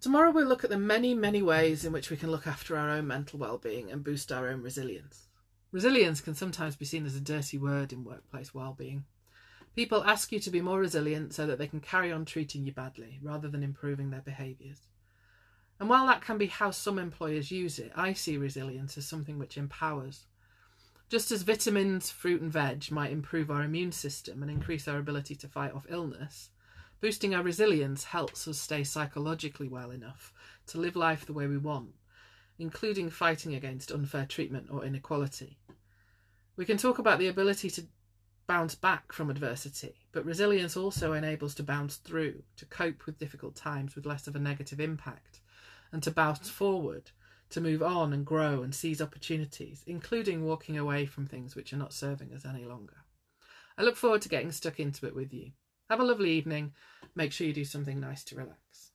Tomorrow 0.00 0.30
we'll 0.30 0.46
look 0.46 0.64
at 0.64 0.70
the 0.70 0.78
many, 0.78 1.14
many 1.14 1.42
ways 1.42 1.84
in 1.84 1.92
which 1.92 2.10
we 2.10 2.16
can 2.16 2.30
look 2.30 2.46
after 2.46 2.78
our 2.78 2.88
own 2.88 3.06
mental 3.06 3.38
well-being 3.38 3.90
and 3.90 4.02
boost 4.02 4.32
our 4.32 4.48
own 4.48 4.62
resilience. 4.62 5.25
Resilience 5.72 6.20
can 6.20 6.34
sometimes 6.34 6.76
be 6.76 6.84
seen 6.84 7.06
as 7.06 7.16
a 7.16 7.20
dirty 7.20 7.58
word 7.58 7.92
in 7.92 8.04
workplace 8.04 8.54
well-being. 8.54 9.04
People 9.74 10.04
ask 10.04 10.32
you 10.32 10.40
to 10.40 10.50
be 10.50 10.60
more 10.60 10.80
resilient 10.80 11.34
so 11.34 11.46
that 11.46 11.58
they 11.58 11.66
can 11.66 11.80
carry 11.80 12.10
on 12.10 12.24
treating 12.24 12.64
you 12.64 12.72
badly 12.72 13.18
rather 13.22 13.48
than 13.48 13.62
improving 13.62 14.10
their 14.10 14.20
behaviours. 14.20 14.86
And 15.78 15.88
while 15.88 16.06
that 16.06 16.22
can 16.22 16.38
be 16.38 16.46
how 16.46 16.70
some 16.70 16.98
employers 16.98 17.50
use 17.50 17.78
it, 17.78 17.92
I 17.94 18.14
see 18.14 18.38
resilience 18.38 18.96
as 18.96 19.06
something 19.06 19.38
which 19.38 19.58
empowers. 19.58 20.24
Just 21.08 21.30
as 21.30 21.42
vitamins, 21.42 22.10
fruit, 22.10 22.40
and 22.40 22.50
veg 22.50 22.90
might 22.90 23.12
improve 23.12 23.50
our 23.50 23.62
immune 23.62 23.92
system 23.92 24.42
and 24.42 24.50
increase 24.50 24.88
our 24.88 24.98
ability 24.98 25.34
to 25.36 25.48
fight 25.48 25.74
off 25.74 25.86
illness, 25.88 26.50
Boosting 27.00 27.34
our 27.34 27.42
resilience 27.42 28.04
helps 28.04 28.48
us 28.48 28.58
stay 28.58 28.82
psychologically 28.82 29.68
well 29.68 29.90
enough 29.90 30.32
to 30.66 30.78
live 30.78 30.96
life 30.96 31.26
the 31.26 31.32
way 31.34 31.46
we 31.46 31.58
want, 31.58 31.90
including 32.58 33.10
fighting 33.10 33.54
against 33.54 33.90
unfair 33.90 34.26
treatment 34.26 34.68
or 34.70 34.84
inequality. 34.84 35.58
We 36.56 36.64
can 36.64 36.78
talk 36.78 36.98
about 36.98 37.18
the 37.18 37.28
ability 37.28 37.70
to 37.70 37.86
bounce 38.46 38.74
back 38.74 39.12
from 39.12 39.30
adversity, 39.30 39.94
but 40.12 40.24
resilience 40.24 40.76
also 40.76 41.12
enables 41.12 41.54
to 41.56 41.62
bounce 41.62 41.96
through, 41.96 42.42
to 42.56 42.64
cope 42.66 43.06
with 43.06 43.18
difficult 43.18 43.56
times 43.56 43.94
with 43.94 44.06
less 44.06 44.26
of 44.26 44.36
a 44.36 44.38
negative 44.40 44.80
impact, 44.80 45.40
and 45.92 46.02
to 46.02 46.10
bounce 46.10 46.48
forward, 46.48 47.10
to 47.50 47.60
move 47.60 47.82
on 47.82 48.12
and 48.12 48.24
grow 48.24 48.62
and 48.62 48.74
seize 48.74 49.02
opportunities, 49.02 49.82
including 49.86 50.44
walking 50.44 50.78
away 50.78 51.06
from 51.06 51.26
things 51.26 51.54
which 51.54 51.72
are 51.72 51.78
not 51.78 51.92
serving 51.92 52.32
us 52.32 52.44
any 52.44 52.64
longer. 52.64 52.96
I 53.78 53.82
look 53.82 53.96
forward 53.96 54.22
to 54.22 54.28
getting 54.28 54.52
stuck 54.52 54.80
into 54.80 55.06
it 55.06 55.14
with 55.14 55.32
you. 55.32 55.52
Have 55.90 56.00
a 56.00 56.04
lovely 56.04 56.30
evening. 56.30 56.72
Make 57.14 57.32
sure 57.32 57.46
you 57.46 57.52
do 57.52 57.64
something 57.64 58.00
nice 58.00 58.24
to 58.24 58.36
relax. 58.36 58.92